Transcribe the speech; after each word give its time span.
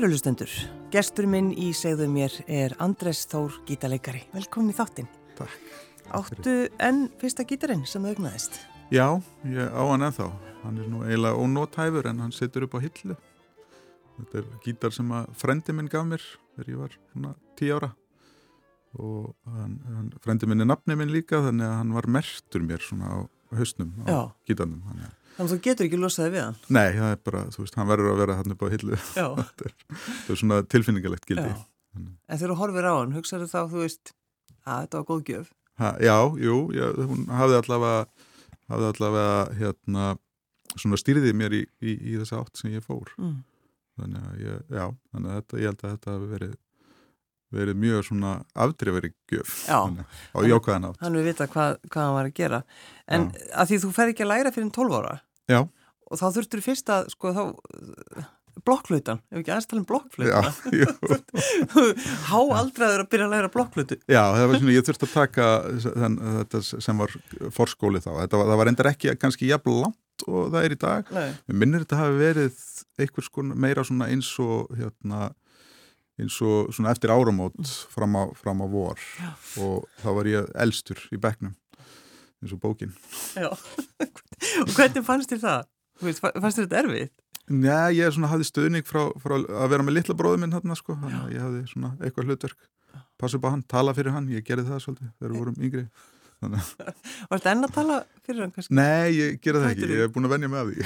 Kærulustendur, 0.00 0.48
gestur 0.88 1.26
minn 1.28 1.50
í 1.52 1.74
segðu 1.76 2.06
mér 2.08 2.32
er 2.48 2.72
Andres 2.80 3.18
Þór 3.28 3.58
gítarleikari. 3.68 4.22
Velkomin 4.32 4.72
í 4.72 4.76
þáttinn. 4.78 5.10
Takk. 5.36 5.74
Áttu 6.16 6.54
enn 6.80 7.02
fyrsta 7.20 7.44
gítarinn 7.44 7.82
sem 7.84 8.06
þau 8.06 8.14
augnaðist? 8.14 8.56
Já, 8.88 9.20
ég 9.44 9.68
á 9.68 9.82
hann 9.90 10.06
ennþá. 10.06 10.30
Hann 10.62 10.78
er 10.80 10.88
nú 10.88 11.02
eiginlega 11.04 11.42
ónótæfur 11.44 12.08
en 12.08 12.24
hann 12.24 12.32
setur 12.32 12.64
upp 12.64 12.78
á 12.80 12.84
hillu. 12.86 13.18
Þetta 14.16 14.40
er 14.40 14.48
gítar 14.64 14.96
sem 14.96 15.12
að 15.18 15.28
frendi 15.42 15.76
minn 15.76 15.92
gaf 15.92 16.08
mér 16.08 16.24
þegar 16.54 16.72
ég 16.72 16.80
var 16.86 16.96
svona 17.12 17.36
tí 17.60 17.68
ára 17.68 17.92
og 18.96 19.34
hann, 19.52 19.76
hann, 19.84 20.10
frendi 20.24 20.48
minn 20.48 20.64
er 20.64 20.72
nafni 20.72 20.96
minn 20.96 21.12
líka 21.12 21.44
þannig 21.44 21.68
að 21.68 21.76
hann 21.82 21.96
var 21.98 22.08
mertur 22.16 22.64
mér 22.64 22.88
svona 22.88 23.12
á 23.12 23.18
hausnum 23.52 23.92
á 24.08 24.32
gítarnum. 24.48 24.80
Þannig 24.88 25.10
að 25.12 25.19
Þannig 25.40 25.54
að 25.54 25.56
þú 25.56 25.64
getur 25.64 25.86
ekki 25.88 25.98
losaði 26.00 26.30
við 26.34 26.42
hann. 26.44 26.56
Nei, 26.76 26.88
það 26.98 27.10
er 27.14 27.20
bara, 27.24 27.38
þú 27.48 27.62
veist, 27.62 27.76
hann 27.80 27.86
verður 27.88 28.10
að 28.10 28.18
vera 28.20 28.34
hann 28.36 28.52
upp 28.52 28.60
á 28.60 28.66
hillu. 28.74 28.96
Já. 29.16 29.26
þetta, 29.40 29.68
er, 29.70 29.74
þetta 29.96 30.34
er 30.34 30.40
svona 30.42 30.58
tilfinningalegt 30.74 31.28
gildi. 31.30 31.44
Já. 31.48 31.62
En 31.96 32.36
þegar 32.42 32.52
þú 32.52 32.56
horfir 32.60 32.88
á 32.92 32.94
hann, 32.98 33.14
hugsaðu 33.16 33.46
þá, 33.48 33.60
þú 33.72 33.80
veist, 33.86 34.12
að 34.68 34.82
þetta 34.84 35.00
var 35.00 35.06
góð 35.08 35.22
gjöf. 35.30 35.48
Ha, 35.80 35.92
já, 36.04 36.16
jú, 36.44 36.56
já, 36.76 36.84
hún 37.08 37.22
hafði 37.32 37.56
allavega, 37.62 38.26
hafði 38.68 38.90
allavega 38.92 39.38
hérna, 39.62 40.08
svona 40.76 40.98
stýriði 41.00 41.32
mér 41.40 41.56
í, 41.56 41.62
í, 41.80 41.94
í 41.96 42.18
þessa 42.20 42.42
átt 42.42 42.60
sem 42.60 42.74
ég 42.76 42.84
fór. 42.84 43.08
Mm. 43.16 43.38
Þannig 43.96 44.26
að 44.28 44.44
ég, 44.44 44.60
já, 44.76 44.84
þannig 45.14 45.30
að 45.32 45.40
þetta, 45.40 45.62
ég 45.62 45.72
held 45.72 45.80
að 45.86 45.94
þetta 45.94 46.18
hafi 46.18 46.28
verið, 46.34 46.52
verið 47.56 47.80
mjög 47.86 48.04
svona 48.10 48.34
afdrifari 48.66 49.12
gjöf. 49.32 49.56
Já. 49.64 49.78
Þannig, 49.88 50.04
að- 50.04 50.36
á 50.36 50.38
jákvæðan 50.52 50.86
átt. 50.90 51.00
Hann 51.00 51.18
við 51.18 51.26
vita 51.32 51.48
hvað, 51.56 51.80
hvað 51.88 52.04
hann 52.06 52.16
var 52.20 52.28
að 52.28 52.38
gera. 52.44 52.62
En 53.08 53.26
að 53.56 53.72
því 53.72 53.80
þú 53.86 53.92
fer 53.96 54.12
ekki 54.12 54.28
að 54.28 54.32
læra 54.36 54.52
fyrir 54.54 54.70
12 54.76 55.00
ára 55.00 55.16
Já, 55.50 55.60
og 56.10 56.20
þá 56.20 56.26
þurftur 56.36 56.62
fyrst 56.64 56.92
að, 56.94 57.10
sko, 57.14 57.32
þá 57.36 57.42
blokkflutan, 58.66 59.20
ef 59.30 59.40
ekki 59.40 59.52
aðeins 59.54 59.68
tala 59.70 59.80
um 59.80 59.86
jú. 60.74 60.88
Há 62.30 62.38
aldraður 62.58 63.04
að 63.04 63.10
byrja 63.12 63.26
að 63.28 63.34
læra 63.34 63.50
blokkflutu. 63.52 63.98
Já, 64.10 64.22
það 64.34 64.46
var 64.50 64.60
svona, 64.60 64.74
ég 64.74 64.86
þurfti 64.88 65.08
að 65.08 65.14
taka 65.14 65.48
þenn, 65.86 66.18
þetta 66.40 66.62
sem 66.68 67.02
var 67.04 67.16
forskóli 67.56 68.02
þá. 68.04 68.10
Þetta 68.22 68.42
það 68.50 68.60
var 68.60 68.72
endur 68.72 68.90
ekki 68.90 69.16
kannski 69.20 69.50
jafn 69.50 69.78
langt 69.84 70.26
og 70.26 70.50
það 70.52 70.66
er 70.66 70.74
í 70.74 70.80
dag. 70.80 71.12
Nei. 71.16 71.28
Mér 71.48 71.60
minnir 71.62 71.86
þetta 71.86 72.00
hafi 72.02 72.18
verið 72.20 72.64
einhvers 73.00 73.30
konar 73.32 73.62
meira 73.64 73.86
svona 73.86 74.10
eins 74.12 74.32
og 74.42 74.68
hérna 74.76 75.30
eins 76.20 76.36
og 76.44 76.72
svona 76.74 76.92
eftir 76.92 77.12
áramót 77.14 77.56
fram 77.92 78.18
á, 78.18 78.22
fram 78.36 78.60
á 78.60 78.66
vor 78.68 79.00
Já. 79.16 79.30
og 79.64 79.86
þá 80.02 80.08
var 80.18 80.28
ég 80.28 80.50
elstur 80.66 81.00
í 81.14 81.20
bekknum 81.20 81.54
eins 82.40 82.54
og 82.56 82.60
bókin. 82.62 82.92
Já. 83.36 83.50
og 84.64 84.72
hvernig 84.76 85.04
fannst 85.06 85.32
þér 85.32 85.42
það? 85.44 85.62
Fannst 86.00 86.58
þér 86.60 86.66
þetta 86.66 86.82
erfið? 86.84 87.08
Nei, 87.50 87.98
ég 87.98 88.14
hafði 88.30 88.46
stöðning 88.46 88.86
frá, 88.86 89.08
frá 89.18 89.34
að 89.40 89.70
vera 89.72 89.82
með 89.82 89.96
litla 89.98 90.14
bróði 90.18 90.38
minn 90.44 90.54
hérna 90.54 90.76
sko, 90.78 90.94
þannig 90.94 91.24
að 91.24 91.32
ég 91.34 91.42
hafði 91.42 91.62
svona 91.72 91.90
eitthvað 91.98 92.26
hlutverk 92.30 92.60
passa 93.20 93.36
upp 93.36 93.46
á 93.48 93.52
hann, 93.52 93.64
tala 93.68 93.92
fyrir 93.96 94.14
hann, 94.14 94.30
ég 94.32 94.44
gerði 94.46 94.70
það 94.70 94.82
svolítið 94.84 95.08
þegar 95.18 95.32
við 95.34 95.40
vorum 95.42 95.58
yngri. 95.60 95.84
Að- 96.40 96.70
Varst 97.30 97.48
enn 97.50 97.66
að 97.66 97.74
tala 97.74 97.96
fyrir 98.24 98.42
hann 98.46 98.54
kannski? 98.54 98.72
nei, 98.78 99.08
ég 99.18 99.28
gerði 99.44 99.60
það 99.64 99.72
ekki, 99.74 99.88
ég 99.90 100.00
hef 100.06 100.12
búin 100.14 100.28
að 100.28 100.34
venja 100.36 100.50
með 100.54 100.64
því. 100.70 100.76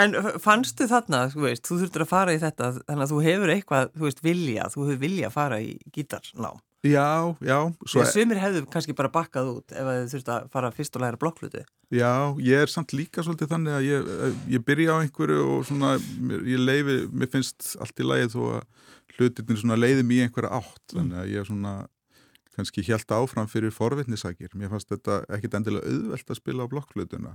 En 0.00 0.10
fannstu 0.42 0.84
þarna, 0.88 1.20
þú 1.32 1.40
veist, 1.44 1.64
þú 1.68 1.74
þurftur 1.82 2.04
að 2.06 2.10
fara 2.14 2.34
í 2.34 2.40
þetta 2.40 2.66
þannig 2.78 3.04
að 3.04 3.12
þú 3.12 3.18
hefur 3.26 3.50
eitthvað, 3.54 3.84
þú 3.96 4.02
veist, 4.08 4.22
vilja 4.24 4.64
þú 4.72 4.78
hefur 4.86 5.00
vilja 5.04 5.26
að 5.28 5.36
fara 5.36 5.56
í 5.64 5.66
gítarnám 5.94 6.58
Já, 6.80 7.36
já, 7.44 7.58
Sumir 7.84 8.38
hefðu 8.40 8.62
kannski 8.72 8.94
bara 8.96 9.10
bakkað 9.12 9.50
út 9.58 9.72
ef 9.76 9.84
þau 9.84 10.06
þurftu 10.14 10.32
að 10.32 10.46
fara 10.54 10.70
fyrst 10.72 10.94
og 10.96 11.02
læra 11.04 11.20
blokklutu 11.20 11.60
Já, 11.92 12.32
ég 12.40 12.62
er 12.64 12.70
samt 12.72 12.94
líka 12.94 13.24
svolítið 13.26 13.50
þannig 13.50 13.74
að 13.76 13.86
ég, 13.88 14.10
ég 14.54 14.64
byrja 14.64 14.94
á 14.96 15.02
einhverju 15.02 15.40
og 15.56 15.64
svona, 15.68 15.96
ég 16.46 16.62
leifi, 16.62 17.00
mér 17.10 17.30
finnst 17.32 17.74
allt 17.82 18.00
í 18.00 18.06
lagi 18.06 18.28
þó 18.32 18.42
að 18.54 19.16
hlutinir 19.16 19.58
svona 19.60 19.76
leiði 19.76 20.04
mér 20.06 20.20
í 20.20 20.26
einhverja 20.28 20.60
átt, 20.60 20.84
þannig 20.94 21.18
að 21.20 21.32
ég 21.34 21.48
svona 21.48 21.72
kannski 22.56 22.84
hjælt 22.86 23.12
áfram 23.14 23.48
fyrir 23.50 23.74
forvitnisakir. 23.74 24.52
Mér 24.58 24.70
fannst 24.72 24.90
þetta 24.92 25.20
ekkit 25.34 25.56
endilega 25.58 25.90
auðvelt 25.90 26.30
að 26.32 26.38
spila 26.38 26.66
á 26.66 26.70
blokklutuna, 26.70 27.34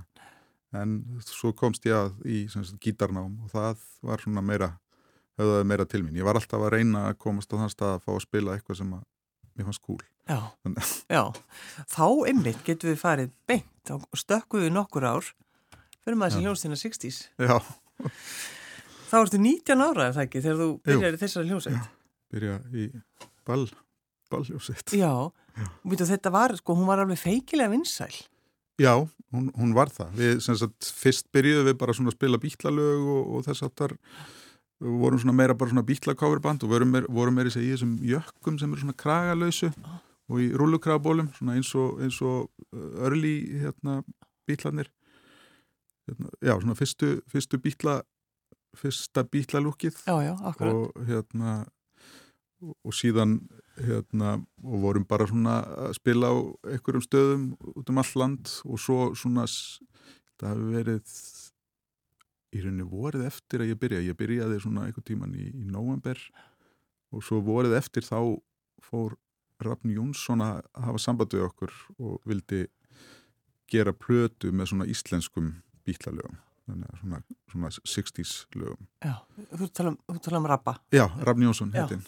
en 0.76 0.96
svo 1.26 1.52
komst 1.56 1.86
ég 1.88 1.98
að 1.98 2.16
í 2.24 2.46
gítarnám 2.82 3.36
og 3.44 3.52
það 3.52 3.84
var 4.08 4.24
svona 4.24 4.44
meira, 4.44 4.70
höfðaði 5.40 5.68
meira 5.68 5.86
til 5.86 6.02
mín. 6.02 6.16
Ég 6.16 6.26
var 6.26 6.40
alltaf 6.40 6.64
að 6.64 6.78
reyna 6.78 7.10
að 7.10 7.20
komast 7.22 7.52
á 7.52 7.60
þann 7.60 7.72
stað 7.76 7.94
að 7.98 8.08
fá 8.08 8.10
að 8.16 8.24
spila 8.24 8.56
eitthvað 8.56 8.80
sem 8.80 8.96
að 8.96 9.04
mér 9.56 9.68
fannst 9.70 9.82
cool. 9.86 10.04
Já, 10.26 10.38
já. 11.12 11.22
Þá 11.92 12.06
einmitt 12.30 12.62
getum 12.66 12.92
við 12.92 13.02
farið 13.02 13.34
beint 13.48 13.92
og 13.94 14.06
stökkuðu 14.18 14.72
nokkur 14.74 15.06
ár 15.06 15.28
fyrir 16.02 16.18
maður 16.18 16.36
sem 16.36 16.42
Já. 16.42 16.46
hljónstina 16.48 16.78
60s 16.78 17.20
Já, 17.42 17.58
Þá 19.06 19.20
ertu 19.20 19.38
19 19.38 19.84
ára, 19.86 20.08
er 20.08 20.16
það 20.16 20.24
ekki, 20.26 20.42
þegar 20.42 20.58
þú 20.62 20.70
byrjar 20.86 21.14
í 21.16 21.20
þessari 21.20 21.50
hljónsett 21.52 21.92
byrja 22.32 22.56
í 22.74 22.86
ball, 23.46 23.66
balljósitt. 24.32 24.94
Já, 24.96 25.12
og 25.30 25.86
veitu, 25.86 26.06
þetta 26.08 26.32
var, 26.34 26.56
sko, 26.58 26.76
hún 26.78 26.88
var 26.88 27.02
alveg 27.02 27.20
feikilega 27.20 27.72
vinsæl. 27.72 28.12
Já, 28.82 28.92
hún, 29.32 29.50
hún 29.56 29.72
var 29.76 29.92
það. 29.92 30.10
Við, 30.18 30.32
sem 30.44 30.58
sagt, 30.60 30.90
fyrst 30.98 31.30
byrjuðum 31.34 31.70
við 31.70 31.78
bara 31.80 31.94
svona 31.96 32.12
að 32.12 32.18
spila 32.18 32.40
bítlalög 32.42 33.06
og, 33.14 33.22
og 33.38 33.46
þess 33.46 33.64
aftar 33.64 33.96
við 34.82 34.96
vorum 35.00 35.18
svona 35.22 35.32
meira 35.36 35.54
bara 35.56 35.70
svona 35.72 35.86
bítlakáfurband 35.86 36.64
og 36.66 36.70
vorum 36.72 36.90
meira, 36.92 37.06
í 37.64 37.70
þessum 37.72 37.94
jökkum 38.04 38.58
sem 38.60 38.72
eru 38.74 38.82
svona 38.84 38.96
kragalausu 39.00 39.70
og 40.28 40.40
í 40.42 40.50
rullukrabólum, 40.58 41.30
svona 41.38 41.54
eins 41.56 41.70
og, 41.78 42.00
eins 42.02 42.18
og 42.26 42.48
uh, 42.74 43.06
örli 43.06 43.36
hérna, 43.62 44.00
bítlanir. 44.48 44.88
Hérna, 46.08 46.28
já, 46.42 46.52
svona 46.60 46.74
fyrstu, 46.78 47.12
fyrstu 47.30 47.58
bítla, 47.62 48.00
fyrsta 48.76 49.22
bítlalúkið 49.24 50.02
og 50.74 51.06
hérna 51.08 51.54
og- 52.60 52.94
síðan 52.94 53.38
hérna 53.76 54.34
og 54.64 54.80
vorum 54.82 55.04
bara 55.08 55.26
svona 55.28 55.60
að 55.86 55.94
spila 55.98 56.30
á 56.32 56.36
einhverjum 56.72 57.04
stöðum 57.04 57.42
út 57.76 57.90
um 57.92 57.98
all 58.00 58.12
land 58.16 58.48
og 58.64 58.78
svo 58.80 59.14
svona 59.14 59.44
það 60.40 60.48
hafi 60.48 60.70
verið 60.72 61.02
í 62.54 62.62
rauninni 62.62 62.86
vorið 62.88 63.26
eftir 63.28 63.62
að 63.62 63.72
ég 63.72 63.80
byrja 63.80 64.04
ég 64.06 64.18
byrjaði 64.18 64.60
svona 64.62 64.86
einhvern 64.86 65.06
tíman 65.06 65.36
í, 65.36 65.48
í 65.50 65.64
november 65.70 66.20
og 67.14 67.24
svo 67.24 67.40
vorið 67.44 67.76
eftir 67.78 68.06
þá 68.06 68.18
fór 68.84 69.16
Rafn 69.64 69.90
Jónsson 69.90 70.42
að 70.44 70.66
hafa 70.84 71.00
samband 71.00 71.32
við 71.32 71.46
okkur 71.46 71.72
og 71.96 72.18
vildi 72.28 72.66
gera 73.70 73.94
plötu 73.96 74.52
með 74.52 74.72
svona 74.72 74.88
íslenskum 74.90 75.54
að 75.86 76.20
svona, 76.98 77.20
svona 77.50 77.68
60s 77.70 78.32
lögum. 78.58 78.88
Já, 79.04 79.14
þú 79.54 79.68
tala 79.70 79.92
um, 79.92 79.98
þú 80.10 80.22
tala 80.24 80.40
um 80.40 80.48
rappa 80.50 80.74
Já, 80.94 81.04
Rafn 81.22 81.44
Jónsson 81.46 81.72
heitinn 81.74 82.02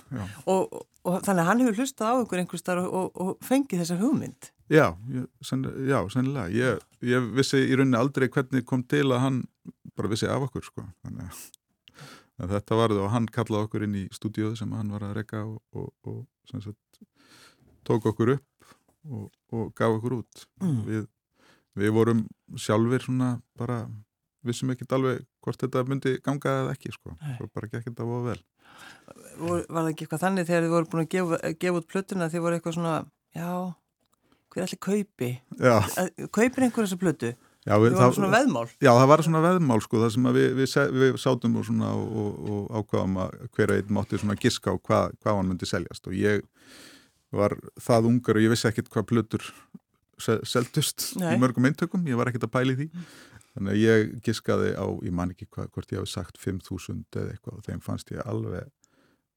og, 0.51 0.81
og, 1.05 1.21
þannig 1.23 1.43
að 1.43 1.49
hann 1.51 1.63
hefur 1.63 1.79
hlustað 1.79 2.11
á 2.11 2.23
ykkur 2.25 2.43
einhvers 2.43 2.67
þar 2.67 2.83
og, 2.83 2.97
og, 2.99 3.21
og 3.23 3.47
fengið 3.47 3.85
þessa 3.85 3.99
hugmynd 4.03 4.51
Já, 4.69 4.93
ég, 5.09 5.25
senn, 5.41 5.65
já, 5.89 6.03
sennilega. 6.13 6.49
Ég, 6.53 6.83
ég 7.09 7.29
vissi 7.33 7.61
í 7.65 7.77
rauninni 7.77 7.97
aldrei 7.97 8.29
hvernig 8.29 8.67
kom 8.69 8.83
til 8.85 9.07
að 9.07 9.23
hann 9.23 9.39
bara 9.97 10.11
vissi 10.13 10.29
af 10.29 10.45
okkur, 10.45 10.67
sko. 10.67 10.85
Þannig 11.07 11.31
að, 11.31 12.51
þetta 12.53 12.79
varði 12.79 13.01
og 13.01 13.13
hann 13.15 13.29
kallaði 13.33 13.69
okkur 13.69 13.87
inn 13.87 13.97
í 13.97 14.05
stúdíóðu 14.13 14.59
sem 14.61 14.75
hann 14.77 14.93
var 14.93 15.07
að 15.09 15.17
rekka 15.23 15.41
og, 15.47 15.63
og, 15.73 15.89
og 16.05 16.51
sem 16.51 16.61
sagt, 16.65 17.01
tók 17.89 18.11
okkur 18.13 18.35
upp 18.37 18.69
og, 19.09 19.33
og 19.57 19.73
gaf 19.79 19.97
okkur 19.97 20.19
út. 20.21 20.45
Mm. 20.61 20.85
Við, 20.91 21.09
við 21.81 21.97
vorum 21.97 22.23
sjálfur 22.61 23.09
svona 23.09 23.33
bara, 23.57 23.81
vissum 24.45 24.77
ekki 24.77 24.91
alveg 24.93 25.25
hvort 25.45 25.65
þetta 25.65 25.89
myndi 25.89 26.19
ganga 26.21 26.59
eða 26.67 26.77
ekki, 26.77 26.93
sko. 26.93 27.17
Svo 27.39 27.49
bara 27.57 27.73
gekk 27.73 27.89
þetta 27.89 28.13
voða 28.13 28.35
vel. 28.35 28.41
Var 29.41 29.65
það 29.65 29.93
ekki 29.95 30.05
eitthvað 30.05 30.27
þannig 30.29 30.47
þegar 30.53 30.65
þið 30.67 30.73
voru 30.77 30.93
búin 30.93 31.07
að 31.07 31.13
gefa, 31.17 31.45
gefa 31.57 31.81
út 31.81 31.87
plötuna 31.89 32.29
þið 32.29 32.45
voru 32.45 32.59
eitthvað 32.59 32.77
svona, 32.77 32.97
já 33.33 33.53
hver 34.59 34.65
allir 34.67 34.81
kaupi 34.89 35.31
Að- 35.63 36.27
kaupir 36.35 36.67
einhver 36.67 36.85
þessa 36.89 36.99
plötu? 37.01 37.31
Já, 37.69 37.75
við, 37.83 37.97
voru 37.99 38.15
svona 38.17 38.31
veðmál. 38.33 38.69
Já, 38.81 38.89
það 38.97 39.09
var 39.11 39.23
svona 39.27 39.41
veðmál 39.45 39.81
sko, 39.85 39.99
það 40.01 40.13
sem 40.15 40.29
að 40.31 40.37
við, 40.39 40.47
við, 40.57 40.75
við 41.03 41.17
sátum 41.21 41.57
og, 41.61 41.67
svona, 41.69 41.91
og, 41.93 42.39
og, 42.49 42.61
ákvaðum 42.81 43.19
að 43.27 43.35
hver 43.59 43.73
og 43.75 43.81
einn 43.83 43.91
mátti 43.99 44.21
svona 44.23 44.37
giska 44.41 44.73
á 44.73 44.77
hvað, 44.81 45.17
hvað 45.21 45.37
hann 45.37 45.51
myndi 45.51 45.69
seljast. 45.69 46.07
Og 46.09 46.17
ég 46.17 46.47
var 47.37 47.53
það 47.85 48.09
ungar 48.09 48.39
og 48.41 48.47
ég 48.47 48.55
vissi 48.55 48.69
ekkit 48.71 48.89
hvað 48.95 49.09
plötur 49.11 49.45
se- 50.23 50.39
seldust 50.49 51.11
Nei. 51.21 51.35
í 51.35 51.43
mörgum 51.43 51.69
eintökum, 51.69 52.07
ég 52.09 52.17
var 52.17 52.31
ekkit 52.33 52.47
að 52.49 52.55
pæli 52.57 52.79
því. 52.79 52.89
Þannig 53.59 53.75
að 53.75 53.83
ég 53.83 54.17
giskaði 54.25 54.73
á, 54.79 54.87
ég 55.05 55.13
man 55.21 55.35
ekki 55.35 55.51
hvað, 55.53 55.69
hvort 55.75 55.93
ég 55.93 56.01
hafi 56.01 56.13
sagt 56.15 56.41
5.000 56.41 57.05
eða 57.21 57.35
eitthvað 57.35 57.59
og 57.59 57.65
þeim 57.69 57.85
fannst 57.85 58.15
ég 58.15 58.25
alveg 58.25 58.71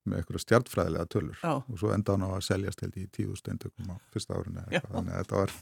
með 0.10 0.22
eitthvað 0.22 0.44
stjartfræðilega 0.44 1.08
tölur 1.14 1.38
Já. 1.44 1.52
og 1.62 1.78
svo 1.78 1.92
enda 1.94 2.16
hann 2.16 2.26
á 2.26 2.30
að 2.34 2.46
seljast 2.48 2.82
held 2.82 2.98
í 2.98 3.06
10.000 3.06 3.54
eintökum 3.54 3.92
á 3.94 3.96
fyrsta 4.14 4.38
árinu 4.38 4.64
þannig 4.66 5.14
að 5.14 5.18
þetta 5.20 5.38
var, 5.38 5.56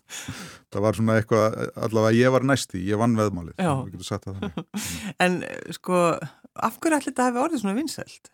það 0.72 0.86
var 0.86 1.00
svona 1.00 1.18
eitthvað, 1.20 1.58
allavega 1.88 2.20
ég 2.20 2.36
var 2.36 2.48
næsti, 2.48 2.84
ég 2.88 3.02
vann 3.02 3.18
veðmálið, 3.20 3.56
við 3.60 3.94
getum 3.94 4.08
sagt 4.08 4.28
það 4.28 4.40
þannig. 4.40 4.84
en 5.26 5.40
eh, 5.50 5.74
sko, 5.76 6.04
af 6.56 6.78
hverju 6.80 7.00
allir 7.00 7.10
þetta 7.10 7.30
hefði 7.30 7.44
orðið 7.46 7.64
svona 7.66 7.80
vinsælt? 7.80 8.32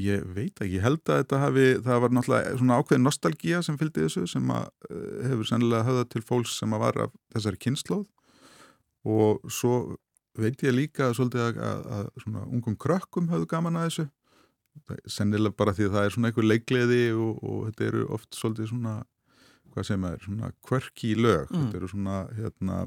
Ég 0.00 0.22
veit 0.24 0.56
ekki, 0.56 0.78
ég 0.78 0.86
held 0.86 1.02
að 1.04 1.18
þetta 1.20 1.42
hafi, 1.42 1.66
það 1.84 1.98
var 2.00 2.14
náttúrulega 2.16 2.54
svona 2.56 2.78
ákveðin 2.80 3.04
nostalgía 3.04 3.58
sem 3.66 3.76
fylgdi 3.76 4.06
þessu 4.06 4.24
sem 4.30 4.54
að 4.54 4.70
uh, 4.88 5.18
hefur 5.28 5.50
sennilega 5.50 5.84
höfða 5.84 6.06
til 6.14 6.22
fólks 6.24 6.54
sem 6.62 6.72
að 6.72 6.84
var 6.86 7.00
af 7.04 7.12
þessari 7.34 7.60
kynnslóð 7.60 8.06
og 9.12 9.52
svo 9.52 9.74
veit 10.38 10.64
ég 10.64 10.72
líka 10.72 11.10
svolítið 11.12 11.44
að, 11.44 11.60
að, 11.68 11.84
að 11.98 12.24
svona 12.24 12.46
ungum 12.48 12.78
krökkum 12.80 13.28
höfðu 13.28 13.50
gaman 13.50 13.76
að 13.76 13.88
þessu 13.90 14.06
sennilega 15.10 15.56
bara 15.58 15.74
því 15.76 15.88
að 15.88 15.96
það 15.96 16.06
er 16.06 16.14
svona 16.14 16.30
einhver 16.30 16.48
leikleði 16.48 17.02
og, 17.14 17.42
og 17.42 17.60
þetta 17.68 17.88
eru 17.90 18.06
oft 18.16 18.38
svolítið 18.38 18.70
svona 18.72 18.96
hvað 19.72 19.88
sem 19.88 20.08
er, 20.08 20.18
svona 20.24 20.50
kvörki 20.66 21.14
lög 21.16 21.52
mm. 21.52 21.60
þetta 21.60 21.80
eru 21.80 21.92
svona 21.92 22.18
hérna 22.36 22.80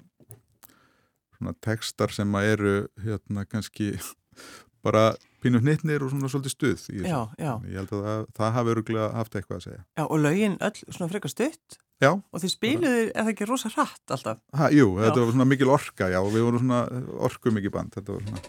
svona 1.35 1.55
tekstar 1.65 2.13
sem 2.15 2.37
að 2.37 2.51
eru 2.55 2.75
hérna 3.05 3.45
kannski 3.49 3.95
bara 4.85 5.07
pínu 5.43 5.61
hnittnir 5.61 6.05
og 6.05 6.13
svona 6.13 6.29
svolítið 6.31 6.55
stuð 6.55 7.05
já, 7.05 7.21
já. 7.41 7.53
ég 7.69 7.79
held 7.79 7.95
að 7.95 8.05
það, 8.09 8.27
það 8.37 8.53
hafi 8.59 8.75
öruglega 8.75 9.09
haft 9.15 9.39
eitthvað 9.39 9.57
að 9.57 9.65
segja 9.69 9.81
Já 9.97 10.05
og 10.05 10.21
lögin 10.21 10.61
öll 10.65 10.77
svona 10.85 11.11
frekar 11.13 11.33
stutt 11.33 11.81
Já. 12.03 12.11
Og 12.11 12.41
þið 12.43 12.51
spiluðu, 12.51 13.03
er 13.07 13.23
það 13.23 13.31
ekki 13.31 13.45
rosa 13.47 13.69
hratt 13.71 14.11
alltaf? 14.11 14.41
Ha, 14.59 14.67
jú, 14.75 14.89
já. 14.97 15.05
þetta 15.05 15.21
var 15.21 15.29
svona 15.31 15.47
mikil 15.47 15.69
orka, 15.71 16.09
já, 16.11 16.17
við 16.27 16.43
vorum 16.43 16.63
svona 16.65 16.79
orku 17.23 17.53
mikið 17.55 17.71
band, 17.71 17.93
þetta 17.95 18.17
var 18.17 18.25
svona, 18.25 18.41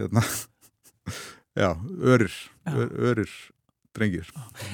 hérna, 0.00 0.22
já, 1.56 1.70
örir, 2.02 2.32
ör, 2.66 2.88
örir 3.10 3.30
drengir. 3.94 4.30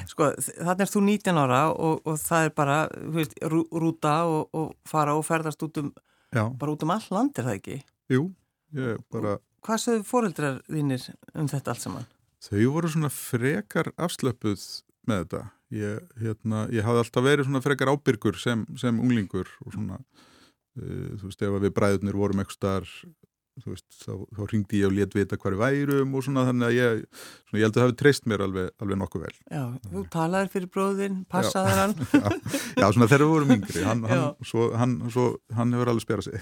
Sko, 0.09 0.31
þannig 0.41 0.87
er 0.87 0.91
þú 0.91 1.03
19 1.07 1.41
ára 1.43 1.61
og, 1.73 2.01
og 2.09 2.19
það 2.21 2.47
er 2.47 2.55
bara, 2.57 2.79
veist, 3.17 3.37
rú, 3.53 3.65
rúta 3.73 4.15
og, 4.29 4.49
og 4.57 4.73
fara 4.89 5.17
og 5.19 5.27
ferðast 5.29 5.63
út 5.67 5.81
um, 5.83 5.93
já. 6.33 6.45
bara 6.57 6.75
út 6.75 6.87
um 6.87 6.95
all 6.95 7.09
land, 7.13 7.37
er 7.37 7.49
það 7.51 7.59
ekki? 7.61 7.79
Jú, 8.13 8.27
ég 8.79 9.05
bara... 9.13 9.37
Og 9.61 9.69
hvað 9.69 9.83
sögðu 9.85 10.09
fóreldrar 10.09 10.61
þínir 10.71 11.07
um 11.37 11.49
þetta 11.51 11.75
allt 11.75 11.85
saman? 11.85 12.09
Þau 12.41 12.61
voru 12.73 12.89
svona 12.89 13.13
frekar 13.13 13.93
afslöpuð 14.01 14.65
með 15.09 15.25
þetta 15.25 15.43
ég, 15.77 16.11
hérna, 16.21 16.65
ég 16.73 16.87
hafði 16.87 17.05
alltaf 17.05 17.27
verið 17.27 17.49
svona 17.49 17.65
frekar 17.65 17.93
ábyrgur 17.93 18.39
sem, 18.41 18.65
sem 18.81 19.01
unglingur 19.01 19.51
og 19.67 19.75
svona 19.75 20.01
uh, 20.01 21.11
þú 21.21 21.29
veist 21.29 21.45
ef 21.45 21.59
við 21.67 21.75
bræðunir 21.77 22.19
vorum 22.19 22.43
eitthvað 22.43 22.59
starf 22.59 22.97
Veist, 23.67 23.87
þá, 24.01 24.13
þá 24.37 24.41
ringdi 24.51 24.81
ég 24.81 24.89
og 24.89 24.95
létt 24.97 25.15
vita 25.17 25.37
hvað 25.41 25.53
er 25.53 25.59
værum 25.61 26.15
og 26.17 26.25
svona 26.25 26.45
þannig 26.49 26.67
að 26.69 26.77
ég, 26.77 27.03
svona, 27.49 27.59
ég 27.59 27.65
held 27.65 27.71
að 27.71 27.79
það 27.79 27.87
hefði 27.87 27.99
treyst 28.01 28.29
mér 28.31 28.45
alveg, 28.47 28.69
alveg 28.81 29.01
nokkuð 29.01 29.25
vel. 29.25 29.33
Já, 29.51 29.63
þú 29.87 30.05
talaði 30.15 30.51
fyrir 30.55 30.71
bróðin, 30.77 31.19
passaði 31.31 31.75
hann. 31.79 31.95
Já, 32.81 32.87
já, 32.87 32.87
svona 32.95 33.09
þegar 33.11 33.25
við 33.25 33.33
vorum 33.35 33.55
yngri 33.57 33.83
hann, 33.85 34.05
hann, 34.09 34.23
svo, 34.47 34.69
hann, 34.79 34.95
svo, 35.13 35.25
hann 35.57 35.75
hefur 35.77 35.91
alveg 35.93 36.05
sperað 36.05 36.29
sig. 36.29 36.39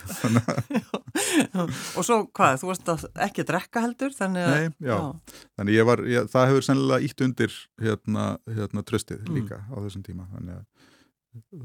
Og 1.99 2.07
svo 2.07 2.21
hvað, 2.37 2.61
þú 2.63 2.71
varst 2.71 2.93
ekki 3.27 3.45
að 3.45 3.51
drekka 3.53 3.83
heldur 3.85 4.15
þannig 4.17 4.47
að 4.47 4.55
Nei, 4.55 4.69
já, 4.85 4.93
já. 4.93 5.41
þannig 5.59 5.79
ég 5.79 5.89
var, 5.89 6.05
ég, 6.13 6.29
það 6.33 6.53
hefur 6.53 6.69
sennilega 6.69 7.09
ítt 7.09 7.25
undir 7.27 7.57
hérna, 7.83 8.29
hérna 8.59 8.85
tröstið 8.87 9.25
mm. 9.25 9.35
líka 9.39 9.61
á 9.67 9.77
þessum 9.81 10.05
tíma 10.07 10.29
þannig 10.35 10.61
að 10.61 10.87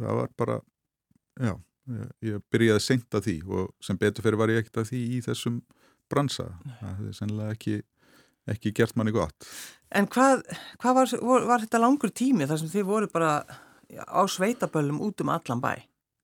það 0.02 0.20
var 0.22 0.34
bara 0.40 0.58
já 1.42 1.54
ég 2.24 2.44
byrjaði 2.54 2.84
seint 2.84 3.18
að 3.18 3.28
því 3.28 3.38
og 3.50 3.72
sem 3.84 4.00
betur 4.00 4.26
fyrir 4.26 4.40
var 4.40 4.54
ég 4.54 4.64
ekkert 4.64 4.84
að 4.84 4.92
því 4.92 5.02
í 5.18 5.22
þessum 5.26 5.62
bransa. 6.12 6.50
Það 6.80 6.94
hefði 7.00 7.14
sennilega 7.18 7.56
ekki, 7.58 7.78
ekki 8.54 8.74
gert 8.80 8.98
manni 9.00 9.16
gott. 9.16 9.48
En 9.94 10.08
hvað, 10.10 10.44
hvað 10.82 11.00
var, 11.00 11.16
var, 11.30 11.48
var 11.52 11.66
þetta 11.66 11.82
langur 11.84 12.14
tími 12.14 12.48
þar 12.50 12.62
sem 12.62 12.72
þið 12.74 12.88
voru 12.90 13.10
bara 13.14 13.34
á 14.10 14.22
sveitaböllum 14.30 15.02
út 15.06 15.22
um 15.22 15.34
allan 15.34 15.64
bæ? 15.64 15.74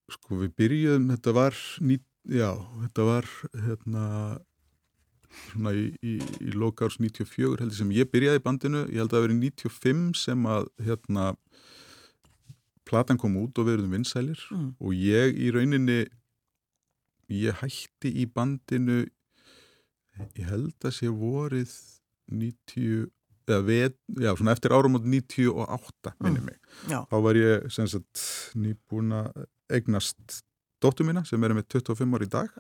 Sko 0.10 0.40
við 0.42 0.54
byrjuðum, 0.58 1.10
þetta 1.14 1.34
var 1.38 1.58
ný, 1.86 2.00
já, 2.26 2.50
þetta 2.86 3.06
var 3.06 3.28
hérna 3.54 4.06
svona 5.30 5.74
í, 5.78 5.84
í, 6.02 6.16
í 6.42 6.54
lokárs 6.58 6.98
94 6.98 7.60
heldur 7.62 7.78
sem 7.78 7.92
ég 7.94 8.10
byrjaði 8.10 8.42
bandinu, 8.46 8.86
ég 8.90 9.04
held 9.04 9.12
að 9.12 9.20
það 9.20 9.26
verið 9.28 9.44
95 9.44 10.24
sem 10.24 10.48
að 10.50 10.70
hérna 10.88 11.28
platan 12.90 13.20
kom 13.22 13.38
út 13.42 13.62
og 13.62 13.70
við 13.70 13.80
erum 13.80 13.96
vinsælir 13.98 14.42
mm. 14.50 14.72
og 14.80 14.98
ég 14.98 15.38
í 15.38 15.52
rauninni 15.56 16.02
ég 17.30 17.62
hætti 17.62 18.12
í 18.24 18.26
bandinu 18.34 19.04
ég 20.36 20.50
held 20.50 20.88
að 20.88 20.98
sé 20.98 21.12
vorið 21.14 21.72
90 22.30 23.08
eða 23.50 23.66
við, 23.66 23.96
já 24.22 24.34
svona 24.38 24.54
eftir 24.54 24.74
árum 24.76 24.98
átt 25.00 25.08
98 25.10 26.14
minni 26.22 26.44
mig 26.46 26.60
mm. 26.90 27.08
þá 27.10 27.16
var 27.26 27.40
ég 27.40 27.70
sem 27.74 27.88
sagt 27.90 28.26
nýbúin 28.58 29.16
að 29.22 29.46
eignast 29.74 30.42
dóttu 30.84 31.06
mína 31.08 31.26
sem 31.28 31.44
er 31.44 31.56
með 31.58 31.70
25 31.80 32.16
ár 32.16 32.26
í 32.26 32.30
dag 32.30 32.52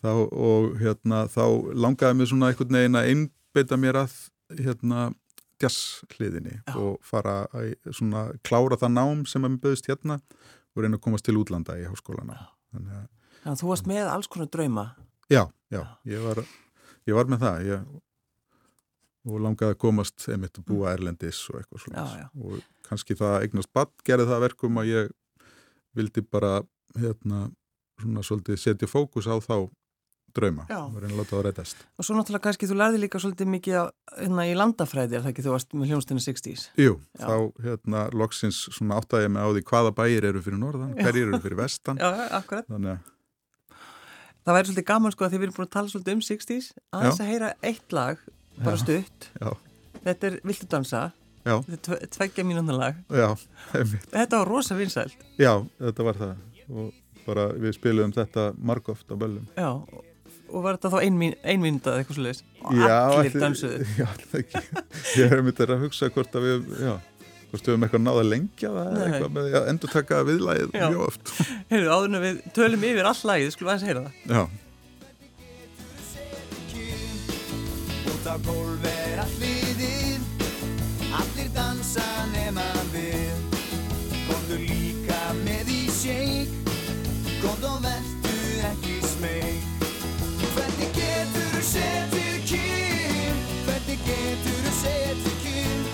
þá, 0.00 0.12
og 0.12 0.76
hérna 0.80 1.24
þá 1.30 1.44
langaði 1.76 2.18
mér 2.18 2.30
svona 2.32 2.50
einhvern 2.50 2.78
veginn 2.78 3.00
að 3.00 3.10
einbeita 3.12 3.80
mér 3.80 4.02
að 4.04 4.16
hérna 4.60 5.10
jazzhliðinni 5.60 6.58
og 6.74 6.98
fara 7.06 7.42
að 7.56 7.74
svona 7.96 8.26
klára 8.46 8.78
það 8.80 8.94
nám 8.96 9.24
sem 9.28 9.44
að 9.44 9.54
mér 9.54 9.64
böðist 9.64 9.90
hérna 9.90 10.20
og 10.74 10.84
reyna 10.84 10.98
að 10.98 11.04
komast 11.06 11.26
til 11.26 11.38
útlanda 11.40 11.76
í 11.80 11.86
háskólana. 11.88 12.38
Þannig 12.74 12.98
að, 13.00 13.08
Þannig 13.40 13.54
að 13.54 13.62
þú 13.62 13.72
varst 13.72 13.90
með 13.90 14.12
alls 14.12 14.30
konar 14.30 14.50
drauma. 14.52 14.86
Já, 15.30 15.42
já, 15.72 15.82
ég 16.10 16.24
var, 16.24 16.42
ég 17.08 17.18
var 17.18 17.30
með 17.30 17.44
það. 17.44 17.66
Ég, 17.70 17.90
og 19.28 19.40
langaði 19.44 19.74
að 19.74 19.80
komast 19.82 20.26
einmitt 20.32 20.58
að 20.58 20.66
búa 20.70 20.86
mm. 20.88 20.92
Erlendis 20.94 21.40
og 21.52 21.60
eitthvað 21.60 21.82
svona 21.84 22.28
og 22.40 22.60
kannski 22.88 23.16
það 23.18 23.34
eignast 23.44 23.72
badd 23.76 23.92
gerði 24.06 24.28
það 24.30 24.44
verkum 24.46 24.80
að 24.80 24.90
ég 24.90 25.10
vildi 25.98 26.24
bara 26.24 26.52
hérna 26.96 27.48
svona 28.00 28.24
svolítið 28.24 28.60
setja 28.62 28.88
fókus 28.88 29.28
á 29.28 29.36
þá 29.44 29.68
drauma 30.36 30.66
og 30.70 30.96
reyna 31.00 31.12
að 31.14 31.20
láta 31.20 31.30
það 31.30 31.40
að 31.40 31.46
reytast 31.48 31.84
Og 31.96 32.06
svo 32.06 32.16
náttúrulega 32.16 32.44
kannski 32.46 32.68
þú 32.70 32.78
lærði 32.80 33.00
líka 33.04 33.20
svolítið 33.22 33.50
mikið 33.54 33.78
á, 33.80 33.84
hérna, 34.16 34.46
í 34.48 34.56
landafræði, 34.58 35.16
er 35.18 35.24
það 35.24 35.32
ekki 35.32 35.44
þú 35.46 35.54
varst 35.54 35.76
með 35.76 35.92
hljónstinu 35.92 36.24
60's? 36.24 36.66
Jú, 36.80 36.96
Já. 37.18 37.24
þá 37.26 37.64
hérna 37.66 38.02
loksins 38.22 38.60
svona 38.70 39.00
áttæði 39.00 39.30
með 39.34 39.46
á 39.46 39.48
því 39.56 39.64
hvaða 39.70 39.94
bæir 40.00 40.28
eru 40.30 40.44
fyrir 40.44 40.60
norðan, 40.60 40.92
hverjir 40.98 41.30
eru 41.30 41.40
fyrir 41.44 41.60
vestan. 41.60 42.00
Já, 42.00 42.10
akkurat. 42.40 42.68
Þannig... 42.70 43.08
Það 44.40 44.56
væri 44.56 44.70
svolítið 44.70 44.86
gaman 44.88 45.12
sko 45.14 45.26
að 45.26 45.34
þið 45.34 45.42
verðum 45.44 45.56
búin 45.58 45.68
að 45.68 45.74
tala 45.76 45.92
svolítið 45.92 46.16
um 46.16 46.22
60's 46.24 46.68
að 46.90 47.02
þess 47.06 47.20
að 47.22 47.30
heyra 47.30 47.50
eitt 47.70 47.96
lag 47.96 48.22
bara 48.60 48.76
Já. 48.76 48.82
stutt. 48.84 49.28
Já. 49.36 49.50
Þetta 50.00 50.30
er 50.30 50.38
Viltu 50.48 50.68
dansa? 50.70 51.02
Já. 51.44 51.56
Þetta 51.64 51.96
er 51.96 52.10
tveggja 52.16 52.44
mínúna 52.44 52.76
lag. 52.76 52.98
Já, 53.08 53.28
Þetta 53.72 54.40
var 54.40 54.48
rosa 54.48 54.76
vinsælt. 54.76 55.16
Já, 55.40 55.54
þetta 55.80 56.06
var 56.06 56.20
það. 56.20 56.42
Og 56.70 56.90
bara 57.26 57.46
við 57.56 57.76
spilum 57.76 58.12
þetta 58.14 58.50
margóft 58.56 59.08
á 59.12 59.14
böllum. 59.18 59.46
Já, 59.56 59.70
og 60.50 60.64
var 60.64 60.78
þetta 60.78 60.92
þá 60.94 60.98
einmynda 61.04 61.92
eða 61.92 62.02
eitthvað 62.02 62.18
sluðis 62.18 62.42
og 62.60 62.82
allir 62.86 63.36
dansuðu 63.44 63.86
Já, 64.00 64.08
ekki? 64.40 64.62
Ég 65.20 65.32
hef 65.34 65.44
myndið 65.46 65.74
að 65.76 65.84
hugsa 65.86 66.10
hvort 66.14 66.36
að 66.38 66.46
við 66.46 66.72
já, 66.86 66.94
hvort 67.50 67.64
við 67.66 67.72
hefum 67.74 67.86
eitthvað 67.86 68.04
náða 68.06 68.24
lengja 68.28 68.70
eða 68.70 69.04
eitthvað 69.06 69.36
með 69.36 69.44
að 69.60 69.70
endur 69.74 69.94
taka 69.94 70.22
viðlægið 70.28 70.74
mjög 70.76 71.04
oft. 71.06 71.32
Heyrðu, 71.72 71.92
áðurna 71.94 72.24
við 72.24 72.42
tölum 72.56 72.88
yfir 72.90 73.10
all 73.10 73.22
lægið, 73.32 73.54
skulum 73.56 73.72
aðeins 73.74 73.88
heyra 73.90 74.02
það. 74.06 74.12
Já. 74.30 74.42
Út 78.10 78.28
á 78.28 78.34
gólf 78.46 78.90
er 78.90 79.24
allir 79.24 79.70
allir 81.20 81.50
dansa 81.54 82.06
nema 82.34 82.66
við. 82.92 83.58
Kondur 84.28 84.62
líka 84.62 85.20
með 85.44 85.72
í 85.74 85.82
shake. 85.94 86.76
Kond 87.40 87.64
og 87.66 87.80
verðu 87.84 88.60
ekki 88.70 89.09
setið 91.70 92.40
kyn? 92.50 93.38
Hvernig 93.66 94.02
getur 94.06 94.58
þú 94.64 94.72
setið 94.80 95.36
kyn? 95.44 95.84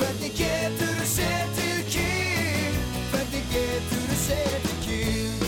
Hvernig 0.00 0.34
getur 0.40 0.96
þú 0.98 1.06
setið 1.12 1.78
kyn? 1.94 2.80
Hvernig 3.12 3.54
getur 3.54 4.08
þú 4.08 4.18
setið 4.24 4.74
kyn? 4.88 5.46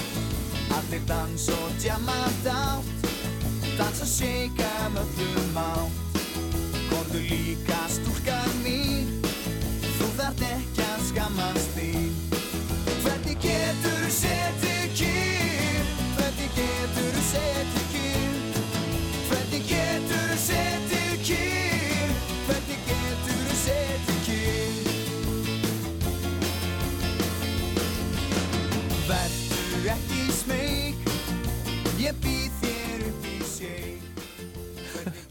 Allir 0.79 1.05
dans 1.11 1.49
og 1.57 1.69
djama 1.83 2.23
dátt 2.47 3.11
Dans 3.79 4.05
og 4.05 4.09
shaka 4.09 4.73
möllum 4.95 5.59
átt 5.67 6.12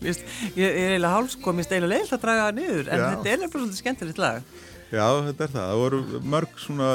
Vist, 0.02 0.26
Ég 0.58 0.66
er 0.66 0.96
eiginlega 0.96 1.14
hálfsko, 1.14 1.54
mér 1.54 1.68
steila 1.68 1.90
leilt 1.92 2.12
að 2.16 2.24
draga 2.26 2.48
það 2.48 2.60
niður 2.60 2.88
en 2.90 3.02
Já. 3.02 3.08
þetta 3.12 3.32
er 3.32 3.42
nefnilega 3.44 3.52
svolítið 3.58 3.82
skemmtilegt 3.84 4.22
lag 4.22 4.54
Já, 4.92 5.06
þetta 5.24 5.46
er 5.46 5.52
það. 5.54 5.68
Það 5.70 5.78
voru 5.80 6.22
mörg 6.34 6.58
svona 6.60 6.88